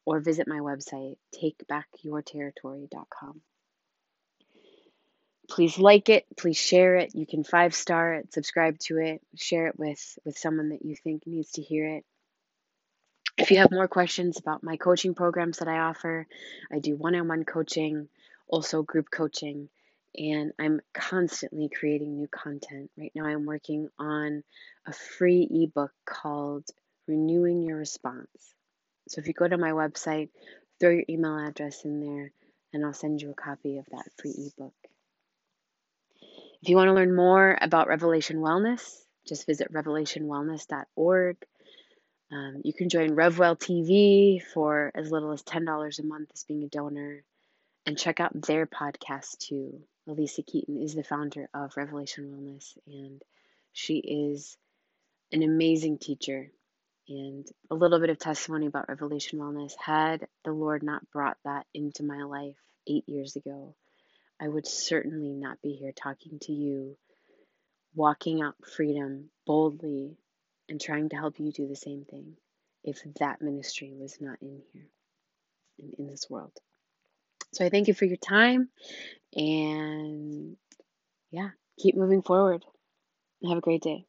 or 0.04 0.19
visit 0.19 0.47
my 0.47 0.58
website, 0.60 1.17
takebackyourterritory.com. 1.36 3.41
Please 5.50 5.78
like 5.78 6.10
it, 6.10 6.26
please 6.36 6.58
share 6.58 6.95
it. 6.95 7.13
You 7.13 7.28
can 7.28 7.43
five 7.43 7.76
star 7.76 8.15
it, 8.15 8.34
subscribe 8.34 8.80
to 8.80 8.97
it, 8.97 9.21
share 9.36 9.67
it 9.67 9.78
with, 9.78 10.17
with 10.26 10.36
someone 10.38 10.69
that 10.69 10.84
you 10.84 10.95
think 10.95 11.28
needs 11.28 11.52
to 11.52 11.62
hear 11.62 11.97
it. 11.97 12.06
If 13.38 13.52
you 13.52 13.60
have 13.60 13.69
more 13.71 13.88
questions 13.88 14.39
about 14.39 14.63
my 14.63 14.78
coaching 14.78 15.13
programs 15.13 15.60
that 15.60 15.67
I 15.67 15.78
offer, 15.80 16.26
I 16.71 16.80
do 16.80 16.95
one 16.95 17.13
on 17.15 17.28
one 17.28 17.45
coaching, 17.45 18.10
also 18.47 18.82
group 18.82 19.12
coaching, 19.12 19.69
and 20.17 20.51
I'm 20.60 20.82
constantly 20.93 21.69
creating 21.69 22.17
new 22.17 22.27
content. 22.27 22.89
Right 22.97 23.12
now, 23.13 23.25
I'm 23.25 23.45
working 23.45 23.89
on 23.99 24.43
a 24.86 24.93
free 24.93 25.47
ebook 25.49 25.91
called 26.06 26.65
Renewing 27.08 27.63
Your 27.63 27.77
Response. 27.77 28.53
So 29.08 29.19
if 29.19 29.27
you 29.27 29.34
go 29.34 29.47
to 29.47 29.58
my 29.58 29.71
website, 29.71 30.30
throw 30.80 30.89
your 30.89 31.03
email 31.10 31.38
address 31.38 31.86
in 31.86 32.01
there, 32.01 32.32
and 32.73 32.86
I'll 32.86 32.93
send 32.93 33.21
you 33.21 33.32
a 33.32 33.36
copy 33.36 33.77
of 33.77 33.86
that 33.91 34.06
free 34.17 34.34
ebook. 34.38 34.73
If 36.62 36.69
you 36.69 36.75
want 36.75 36.88
to 36.88 36.93
learn 36.93 37.15
more 37.15 37.58
about 37.62 37.88
Revelation 37.88 38.38
Wellness, 38.38 38.82
just 39.27 39.45
visit 39.45 39.71
revelationwellness.org. 39.71 41.38
Um, 42.32 42.62
you 42.63 42.73
can 42.73 42.89
join 42.89 43.15
RevWell 43.15 43.58
TV 43.58 44.41
for 44.41 44.91
as 44.95 45.12
little 45.12 45.32
as 45.32 45.43
$10 45.43 45.99
a 45.99 46.03
month 46.03 46.30
as 46.34 46.43
being 46.43 46.63
a 46.63 46.67
donor 46.67 47.23
and 47.86 47.97
check 47.97 48.19
out 48.19 48.41
their 48.41 48.65
podcast 48.65 49.38
too. 49.38 49.82
Alisa 50.08 50.46
Keeton 50.46 50.82
is 50.82 50.96
the 50.96 51.04
founder 51.04 51.50
of 51.54 51.76
Revelation 51.76 52.32
Wellness, 52.32 52.78
and 52.88 53.22
she 53.74 53.98
is 53.98 54.58
an 55.32 55.43
amazing 55.43 55.98
teacher. 55.98 56.52
And 57.10 57.48
a 57.72 57.76
little 57.76 58.00
bit 58.00 58.10
of 58.10 58.20
testimony 58.20 58.65
about 58.65 58.89
Revelation 58.89 59.39
Wellness. 59.39 59.74
Had 59.78 60.28
the 60.43 60.52
Lord 60.52 60.84
not 60.84 61.10
brought 61.12 61.38
that 61.46 61.65
into 61.74 62.04
my 62.04 62.24
life 62.24 62.58
eight 62.86 63.08
years 63.08 63.38
ago, 63.38 63.76
I 64.41 64.48
would 64.48 64.67
certainly 64.67 65.34
not 65.34 65.62
be 65.62 65.74
here 65.74 65.93
talking 65.93 66.39
to 66.41 66.52
you, 66.52 66.98
walking 67.96 68.41
out 68.41 68.56
freedom 68.76 69.30
boldly, 69.46 70.17
and 70.67 70.82
trying 70.82 71.10
to 71.10 71.15
help 71.15 71.39
you 71.39 71.52
do 71.52 71.67
the 71.67 71.76
same 71.76 72.04
thing 72.04 72.36
if 72.84 73.02
that 73.20 73.41
ministry 73.41 73.93
was 73.93 74.20
not 74.20 74.41
in 74.41 74.62
here, 74.74 74.88
and 75.80 75.93
in 75.93 76.08
this 76.08 76.30
world. 76.30 76.52
So 77.53 77.65
I 77.65 77.69
thank 77.69 77.88
you 77.88 77.93
for 77.93 78.05
your 78.05 78.17
time 78.17 78.69
and 79.36 80.57
yeah, 81.31 81.49
keep 81.79 81.95
moving 81.95 82.21
forward. 82.21 82.65
Have 83.47 83.60
a 83.60 83.62
great 83.62 83.81
day. 83.81 84.05